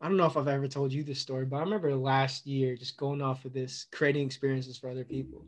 I 0.00 0.08
don't 0.08 0.18
know 0.18 0.26
if 0.26 0.36
I've 0.36 0.48
ever 0.48 0.68
told 0.68 0.92
you 0.92 1.02
this 1.02 1.20
story, 1.20 1.46
but 1.46 1.56
I 1.56 1.60
remember 1.60 1.94
last 1.94 2.46
year 2.46 2.76
just 2.76 2.98
going 2.98 3.22
off 3.22 3.44
of 3.44 3.52
this 3.52 3.86
creating 3.92 4.26
experiences 4.26 4.76
for 4.76 4.90
other 4.90 5.04
people. 5.04 5.44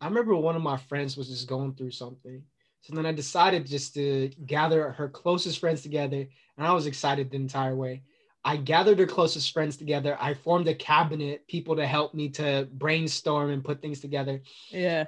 I 0.00 0.06
remember 0.06 0.34
one 0.34 0.56
of 0.56 0.62
my 0.62 0.76
friends 0.76 1.16
was 1.16 1.28
just 1.28 1.48
going 1.48 1.74
through 1.74 1.92
something. 1.92 2.42
So 2.80 2.94
then 2.94 3.06
I 3.06 3.12
decided 3.12 3.66
just 3.66 3.94
to 3.94 4.30
gather 4.46 4.90
her 4.90 5.08
closest 5.08 5.60
friends 5.60 5.82
together, 5.82 6.26
and 6.58 6.66
I 6.66 6.72
was 6.72 6.86
excited 6.86 7.30
the 7.30 7.36
entire 7.36 7.76
way. 7.76 8.02
I 8.44 8.56
gathered 8.56 8.98
her 8.98 9.06
closest 9.06 9.52
friends 9.52 9.76
together. 9.76 10.18
I 10.20 10.34
formed 10.34 10.68
a 10.68 10.74
cabinet, 10.74 11.46
people 11.46 11.76
to 11.76 11.86
help 11.86 12.12
me 12.12 12.28
to 12.30 12.68
brainstorm 12.72 13.50
and 13.50 13.64
put 13.64 13.80
things 13.80 14.00
together. 14.00 14.42
Yeah. 14.68 15.06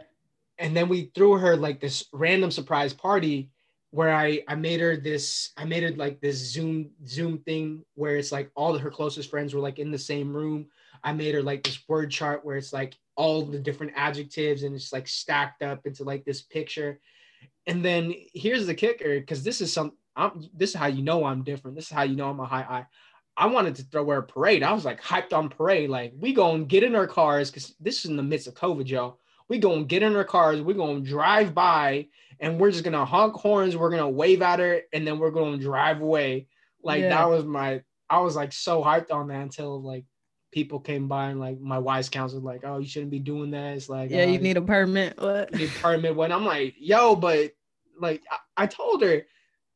And 0.58 0.74
then 0.74 0.88
we 0.88 1.10
threw 1.14 1.36
her 1.36 1.54
like 1.54 1.80
this 1.80 2.06
random 2.12 2.50
surprise 2.50 2.94
party 2.94 3.50
where 3.96 4.14
I 4.14 4.42
I 4.46 4.54
made 4.56 4.80
her 4.80 4.94
this 4.94 5.52
I 5.56 5.64
made 5.64 5.82
it 5.82 5.96
like 5.96 6.20
this 6.20 6.36
Zoom 6.36 6.90
Zoom 7.06 7.38
thing 7.38 7.82
where 7.94 8.16
it's 8.18 8.30
like 8.30 8.50
all 8.54 8.76
her 8.76 8.90
closest 8.90 9.30
friends 9.30 9.54
were 9.54 9.60
like 9.60 9.78
in 9.78 9.90
the 9.90 9.98
same 9.98 10.36
room. 10.36 10.66
I 11.02 11.14
made 11.14 11.34
her 11.34 11.42
like 11.42 11.62
this 11.62 11.82
word 11.88 12.10
chart 12.10 12.44
where 12.44 12.58
it's 12.58 12.74
like 12.74 12.94
all 13.16 13.46
the 13.46 13.58
different 13.58 13.94
adjectives 13.96 14.64
and 14.64 14.74
it's 14.74 14.92
like 14.92 15.08
stacked 15.08 15.62
up 15.62 15.86
into 15.86 16.04
like 16.04 16.26
this 16.26 16.42
picture. 16.42 17.00
And 17.66 17.82
then 17.82 18.12
here's 18.34 18.66
the 18.66 18.74
kicker 18.74 19.18
because 19.18 19.42
this 19.42 19.62
is 19.62 19.72
some 19.72 19.92
I'm 20.14 20.46
this 20.54 20.70
is 20.70 20.76
how 20.76 20.88
you 20.88 21.02
know 21.02 21.24
I'm 21.24 21.42
different. 21.42 21.74
This 21.74 21.86
is 21.86 21.92
how 21.92 22.02
you 22.02 22.16
know 22.16 22.28
I'm 22.28 22.40
a 22.40 22.44
high 22.44 22.66
I. 22.68 22.86
I 23.38 23.46
wanted 23.46 23.76
to 23.76 23.82
throw 23.84 24.06
her 24.08 24.18
a 24.18 24.22
parade. 24.22 24.62
I 24.62 24.72
was 24.72 24.84
like 24.84 25.00
hyped 25.00 25.32
on 25.32 25.48
parade. 25.48 25.88
Like 25.88 26.12
we 26.18 26.34
gonna 26.34 26.64
get 26.64 26.82
in 26.82 26.94
our 26.94 27.06
cars 27.06 27.50
because 27.50 27.74
this 27.80 28.00
is 28.00 28.10
in 28.10 28.16
the 28.16 28.22
midst 28.22 28.46
of 28.46 28.54
COVID, 28.54 28.88
y'all. 28.88 29.20
We 29.48 29.58
gonna 29.58 29.84
get 29.84 30.02
in 30.02 30.16
our 30.16 30.24
cars. 30.24 30.60
We're 30.60 30.74
gonna 30.74 31.00
drive 31.00 31.54
by 31.54 32.08
and 32.40 32.60
we're 32.60 32.70
just 32.70 32.84
gonna 32.84 33.04
honk 33.04 33.34
horns. 33.34 33.76
We're 33.76 33.90
gonna 33.90 34.08
wave 34.08 34.42
at 34.42 34.58
her, 34.58 34.80
and 34.92 35.06
then 35.06 35.18
we're 35.18 35.30
gonna 35.30 35.58
drive 35.58 36.00
away. 36.00 36.48
Like 36.82 37.02
yeah. 37.02 37.10
that 37.10 37.28
was 37.28 37.44
my. 37.44 37.82
I 38.08 38.20
was 38.20 38.36
like 38.36 38.52
so 38.52 38.82
hyped 38.82 39.10
on 39.10 39.28
that 39.28 39.42
until 39.42 39.82
like 39.82 40.04
people 40.52 40.78
came 40.80 41.08
by 41.08 41.28
and 41.30 41.40
like 41.40 41.60
my 41.60 41.78
wise 41.78 42.08
counsel 42.08 42.40
like, 42.40 42.62
oh, 42.64 42.78
you 42.78 42.86
shouldn't 42.86 43.10
be 43.10 43.18
doing 43.18 43.50
that. 43.50 43.74
It's 43.76 43.88
like, 43.88 44.10
yeah, 44.10 44.22
uh, 44.22 44.26
you 44.26 44.38
need 44.38 44.56
a 44.56 44.62
permit. 44.62 45.20
What? 45.20 45.52
need 45.52 45.68
a 45.68 45.80
permit. 45.80 46.14
When 46.14 46.32
I'm 46.32 46.44
like, 46.44 46.74
yo, 46.78 47.16
but 47.16 47.52
like 47.98 48.22
I, 48.30 48.64
I 48.64 48.66
told 48.66 49.02
her 49.02 49.26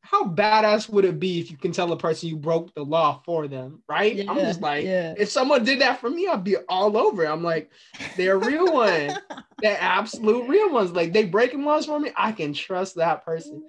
how 0.01 0.25
badass 0.25 0.89
would 0.89 1.05
it 1.05 1.19
be 1.19 1.39
if 1.39 1.51
you 1.51 1.57
can 1.57 1.71
tell 1.71 1.91
a 1.91 1.97
person 1.97 2.29
you 2.29 2.35
broke 2.35 2.73
the 2.73 2.83
law 2.83 3.21
for 3.23 3.47
them, 3.47 3.81
right? 3.87 4.15
Yeah, 4.15 4.29
I'm 4.29 4.37
just 4.39 4.59
like, 4.59 4.83
yeah. 4.83 5.13
if 5.17 5.29
someone 5.29 5.63
did 5.63 5.79
that 5.81 5.99
for 5.99 6.09
me, 6.09 6.27
I'd 6.27 6.43
be 6.43 6.57
all 6.67 6.97
over. 6.97 7.23
I'm 7.25 7.43
like, 7.43 7.71
they're 8.17 8.39
real 8.39 8.73
one, 8.73 9.17
they're 9.61 9.77
absolute 9.79 10.49
real 10.49 10.71
ones. 10.71 10.91
Like 10.91 11.13
they 11.13 11.25
breaking 11.25 11.63
laws 11.63 11.85
for 11.85 11.99
me, 11.99 12.11
I 12.17 12.31
can 12.31 12.53
trust 12.53 12.95
that 12.95 13.23
person. 13.23 13.63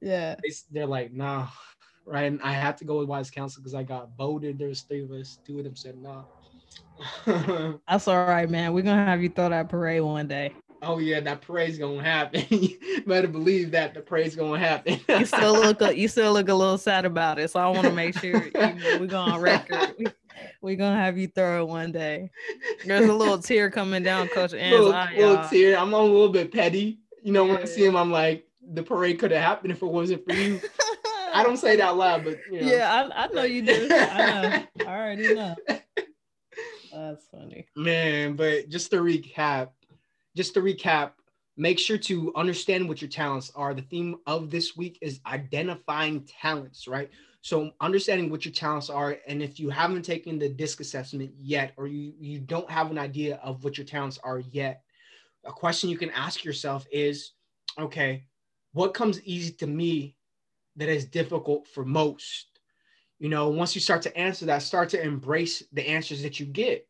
Yeah, 0.00 0.36
they, 0.70 0.80
are 0.80 0.86
like, 0.86 1.12
nah, 1.12 1.48
right? 2.04 2.24
And 2.24 2.40
I 2.42 2.52
have 2.52 2.76
to 2.76 2.84
go 2.84 2.98
with 2.98 3.08
wise 3.08 3.30
counsel 3.30 3.62
because 3.62 3.74
I 3.74 3.82
got 3.82 4.10
voted. 4.16 4.58
There's 4.58 4.82
three 4.82 5.04
of 5.04 5.10
us. 5.10 5.38
Two 5.46 5.58
of 5.58 5.64
them 5.64 5.76
said 5.76 5.96
nah. 5.96 6.24
That's 7.88 8.08
all 8.08 8.26
right, 8.26 8.48
man. 8.48 8.72
We're 8.72 8.82
gonna 8.82 9.06
have 9.06 9.22
you 9.22 9.30
throw 9.30 9.48
that 9.48 9.68
parade 9.68 10.02
one 10.02 10.28
day 10.28 10.54
oh 10.82 10.98
yeah, 10.98 11.20
that 11.20 11.40
parade's 11.42 11.78
gonna 11.78 12.02
happen. 12.02 12.44
better 13.06 13.28
believe 13.28 13.70
that 13.70 13.94
the 13.94 14.00
parade's 14.00 14.36
gonna 14.36 14.58
happen. 14.58 15.00
you 15.08 15.24
still 15.24 15.54
look 15.54 15.80
a, 15.80 15.96
you 15.96 16.08
still 16.08 16.32
look 16.32 16.48
a 16.48 16.54
little 16.54 16.78
sad 16.78 17.04
about 17.04 17.38
it. 17.38 17.50
So 17.50 17.60
I 17.60 17.68
want 17.68 17.86
to 17.86 17.92
make 17.92 18.18
sure 18.18 18.50
we're 18.54 19.06
going 19.06 19.14
on 19.14 19.40
record. 19.40 19.94
We, 19.98 20.06
we're 20.60 20.76
gonna 20.76 20.98
have 20.98 21.16
you 21.16 21.28
throw 21.28 21.62
it 21.62 21.68
one 21.68 21.92
day. 21.92 22.30
There's 22.84 23.08
a 23.08 23.14
little 23.14 23.38
tear 23.38 23.70
coming 23.70 24.02
down 24.02 24.28
Coach 24.28 24.54
Ant's 24.54 24.76
little, 24.76 24.92
eye. 24.92 25.14
Little 25.16 25.38
uh, 25.38 25.48
tear. 25.48 25.78
I'm 25.78 25.92
a 25.92 26.00
little 26.00 26.28
bit 26.28 26.52
petty. 26.52 26.98
You 27.22 27.32
know, 27.32 27.44
when 27.44 27.58
I 27.58 27.64
see 27.64 27.84
him, 27.84 27.96
I'm 27.96 28.10
like, 28.10 28.46
the 28.72 28.82
parade 28.82 29.18
could 29.18 29.30
have 29.30 29.42
happened 29.42 29.72
if 29.72 29.82
it 29.82 29.86
wasn't 29.86 30.24
for 30.24 30.34
you. 30.34 30.60
I 31.34 31.42
don't 31.42 31.56
say 31.56 31.76
that 31.76 31.96
loud, 31.96 32.24
but 32.24 32.38
you 32.50 32.60
know. 32.60 32.66
yeah, 32.66 33.08
I, 33.14 33.24
I 33.24 33.26
know 33.28 33.42
you 33.42 33.62
do. 33.62 33.88
I 33.90 34.66
know. 34.76 34.86
I 34.86 34.96
already 34.96 35.34
know. 35.34 35.54
That's 36.92 37.26
funny. 37.28 37.66
Man, 37.74 38.36
but 38.36 38.68
just 38.68 38.90
to 38.90 38.96
recap, 38.96 39.70
just 40.36 40.54
to 40.54 40.60
recap, 40.60 41.12
make 41.56 41.78
sure 41.78 41.98
to 41.98 42.32
understand 42.34 42.88
what 42.88 43.02
your 43.02 43.10
talents 43.10 43.52
are. 43.54 43.74
The 43.74 43.82
theme 43.82 44.16
of 44.26 44.50
this 44.50 44.76
week 44.76 44.98
is 45.02 45.20
identifying 45.26 46.24
talents, 46.24 46.88
right? 46.88 47.10
So 47.42 47.72
understanding 47.80 48.30
what 48.30 48.44
your 48.44 48.54
talents 48.54 48.88
are, 48.88 49.18
and 49.26 49.42
if 49.42 49.58
you 49.58 49.68
haven't 49.68 50.02
taken 50.02 50.38
the 50.38 50.48
DISC 50.48 50.80
assessment 50.80 51.32
yet, 51.36 51.72
or 51.76 51.86
you 51.88 52.14
you 52.18 52.38
don't 52.38 52.70
have 52.70 52.90
an 52.90 52.98
idea 52.98 53.40
of 53.42 53.64
what 53.64 53.76
your 53.76 53.84
talents 53.84 54.18
are 54.22 54.38
yet, 54.38 54.82
a 55.44 55.52
question 55.52 55.90
you 55.90 55.98
can 55.98 56.10
ask 56.10 56.44
yourself 56.44 56.86
is, 56.92 57.32
okay, 57.78 58.24
what 58.72 58.94
comes 58.94 59.20
easy 59.24 59.52
to 59.54 59.66
me 59.66 60.16
that 60.76 60.88
is 60.88 61.04
difficult 61.04 61.66
for 61.66 61.84
most? 61.84 62.46
You 63.18 63.28
know, 63.28 63.48
once 63.48 63.74
you 63.74 63.80
start 63.80 64.02
to 64.02 64.16
answer 64.16 64.46
that, 64.46 64.62
start 64.62 64.88
to 64.90 65.02
embrace 65.02 65.62
the 65.72 65.86
answers 65.88 66.22
that 66.22 66.40
you 66.40 66.46
get. 66.46 66.86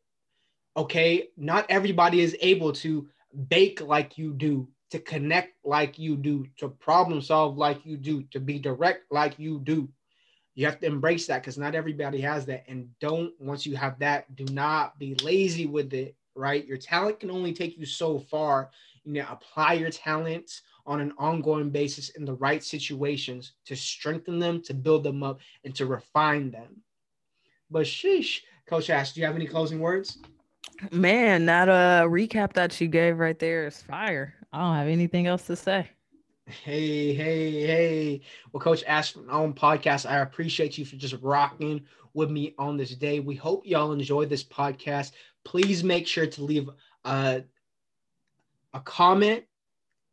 Okay, 0.77 1.29
not 1.37 1.67
everybody 1.69 2.21
is 2.21 2.37
able 2.41 2.73
to 2.73 3.09
bake 3.49 3.81
like 3.81 4.19
you 4.19 4.33
do, 4.35 4.69
to 4.91 4.99
connect 4.99 5.55
like 5.65 5.99
you 5.99 6.17
do, 6.17 6.47
to 6.59 6.69
problem 6.69 7.21
solve 7.21 7.57
like 7.57 7.85
you 7.87 7.97
do, 7.97 8.23
to 8.31 8.39
be 8.39 8.59
direct 8.59 9.11
like 9.11 9.39
you 9.39 9.61
do. 9.61 9.89
You 10.55 10.67
have 10.67 10.81
to 10.81 10.87
embrace 10.87 11.27
that 11.27 11.41
because 11.41 11.57
not 11.57 11.75
everybody 11.75 12.21
has 12.21 12.45
that. 12.47 12.65
And 12.69 12.89
don't, 13.01 13.33
once 13.41 13.65
you 13.65 13.75
have 13.77 13.99
that, 14.01 14.37
do 14.37 14.45
not 14.53 14.99
be 14.99 15.15
lazy 15.23 15.65
with 15.65 15.95
it, 15.95 16.15
right? 16.35 16.67
Your 16.67 16.77
talent 16.77 17.21
can 17.21 17.31
only 17.31 17.55
take 17.55 17.79
you 17.79 17.87
so 17.87 18.19
far. 18.19 18.71
You 19.05 19.15
know, 19.15 19.27
apply 19.31 19.75
your 19.75 19.91
talents 19.91 20.61
on 20.85 21.01
an 21.01 21.13
ongoing 21.17 21.71
basis 21.71 22.11
in 22.11 22.25
the 22.25 22.35
right 22.35 22.63
situations 22.63 23.53
to 23.65 23.77
strengthen 23.77 24.39
them, 24.39 24.63
to 24.65 24.75
build 24.75 25.05
them 25.05 25.23
up, 25.23 25.41
and 25.65 25.75
to 25.77 25.87
refine 25.87 26.51
them. 26.51 26.83
But 27.71 27.87
sheesh, 27.87 28.41
Coach 28.67 28.91
Ash, 28.91 29.13
do 29.13 29.21
you 29.21 29.27
have 29.27 29.37
any 29.37 29.47
closing 29.47 29.81
words? 29.81 30.19
Man, 30.91 31.47
that 31.47 31.69
uh 31.69 32.07
recap 32.09 32.55
that 32.55 32.81
you 32.81 32.89
gave 32.89 33.19
right 33.19 33.39
there 33.39 33.67
is 33.67 33.81
fire. 33.81 34.35
I 34.53 34.61
don't 34.61 34.75
have 34.75 34.89
anything 34.89 35.27
else 35.27 35.47
to 35.47 35.57
say. 35.57 35.89
Hey, 36.47 37.15
hey, 37.15 37.67
hey. 37.67 38.21
Well, 38.53 38.61
Coach 38.61 38.83
Ash 38.87 39.13
from 39.13 39.31
own 39.31 39.55
podcast, 39.55 40.11
I 40.11 40.19
appreciate 40.19 40.77
you 40.77 40.85
for 40.85 40.97
just 40.97 41.15
rocking 41.23 41.85
with 42.15 42.31
me 42.31 42.55
on 42.59 42.77
this 42.77 42.95
day. 42.97 43.21
We 43.21 43.37
hope 43.37 43.65
y'all 43.65 43.93
enjoy 43.93 44.27
this 44.27 44.45
podcast. 44.45 45.13
Please 45.45 45.85
make 45.85 46.07
sure 46.07 46.27
to 46.27 46.43
leave 46.43 46.69
a, 47.05 47.43
a 48.75 48.81
comment, 48.81 49.45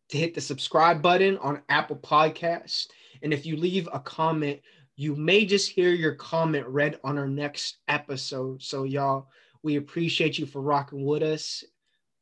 to 0.10 0.18
hit 0.18 0.34
the 0.34 0.42
subscribe 0.42 1.02
button 1.02 1.38
on 1.40 1.62
Apple 1.68 1.98
Podcasts. 1.98 2.88
And 3.22 3.34
if 3.34 3.46
you 3.46 3.58
leave 3.58 3.90
a 3.92 4.00
comment, 4.00 4.60
you 4.96 5.16
may 5.16 5.46
just 5.46 5.70
hear 5.70 5.90
your 5.90 6.16
comment 6.16 6.68
read 6.68 7.00
on 7.04 7.18
our 7.18 7.28
next 7.28 7.78
episode. 7.88 8.62
So, 8.62 8.84
y'all, 8.84 9.30
we 9.64 9.76
appreciate 9.76 10.38
you 10.38 10.46
for 10.46 10.62
rocking 10.62 11.06
with 11.06 11.24
us. 11.24 11.64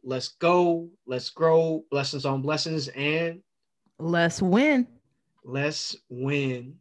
Let's 0.03 0.29
go. 0.29 0.89
Let's 1.05 1.29
grow. 1.29 1.83
Blessings 1.91 2.25
on 2.25 2.41
blessings. 2.41 2.87
And 2.89 3.41
let's 3.99 4.41
win. 4.41 4.87
Let's 5.43 5.95
win. 6.09 6.75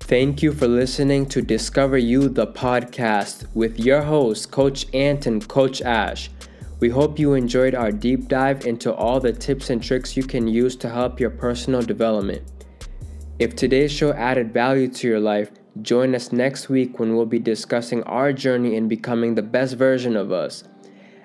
Thank 0.00 0.40
you 0.40 0.52
for 0.52 0.68
listening 0.68 1.26
to 1.26 1.42
Discover 1.42 1.98
You, 1.98 2.28
the 2.28 2.46
podcast, 2.46 3.44
with 3.54 3.80
your 3.80 4.02
hosts, 4.02 4.46
Coach 4.46 4.86
Ant 4.94 5.26
and 5.26 5.46
Coach 5.48 5.82
Ash. 5.82 6.30
We 6.78 6.90
hope 6.90 7.18
you 7.18 7.32
enjoyed 7.32 7.74
our 7.74 7.90
deep 7.90 8.28
dive 8.28 8.66
into 8.66 8.92
all 8.92 9.18
the 9.18 9.32
tips 9.32 9.70
and 9.70 9.82
tricks 9.82 10.14
you 10.14 10.22
can 10.22 10.46
use 10.46 10.76
to 10.76 10.90
help 10.90 11.18
your 11.18 11.30
personal 11.30 11.80
development. 11.80 12.42
If 13.38 13.56
today's 13.56 13.92
show 13.92 14.12
added 14.12 14.52
value 14.52 14.88
to 14.88 15.08
your 15.08 15.20
life, 15.20 15.50
join 15.80 16.14
us 16.14 16.32
next 16.32 16.68
week 16.68 16.98
when 16.98 17.16
we'll 17.16 17.24
be 17.24 17.38
discussing 17.38 18.02
our 18.02 18.30
journey 18.30 18.76
in 18.76 18.88
becoming 18.88 19.34
the 19.34 19.42
best 19.42 19.76
version 19.76 20.16
of 20.16 20.32
us. 20.32 20.64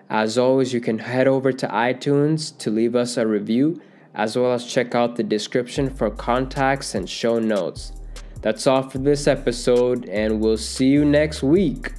As 0.09 0.37
always, 0.37 0.73
you 0.73 0.79
can 0.79 0.99
head 0.99 1.27
over 1.27 1.51
to 1.51 1.67
iTunes 1.67 2.57
to 2.59 2.69
leave 2.69 2.95
us 2.95 3.17
a 3.17 3.27
review, 3.27 3.81
as 4.15 4.37
well 4.37 4.53
as 4.53 4.65
check 4.65 4.95
out 4.95 5.15
the 5.15 5.23
description 5.23 5.89
for 5.89 6.09
contacts 6.09 6.95
and 6.95 7.09
show 7.09 7.39
notes. 7.39 7.93
That's 8.41 8.67
all 8.67 8.89
for 8.89 8.97
this 8.97 9.27
episode, 9.27 10.07
and 10.09 10.39
we'll 10.39 10.57
see 10.57 10.87
you 10.87 11.05
next 11.05 11.43
week. 11.43 11.91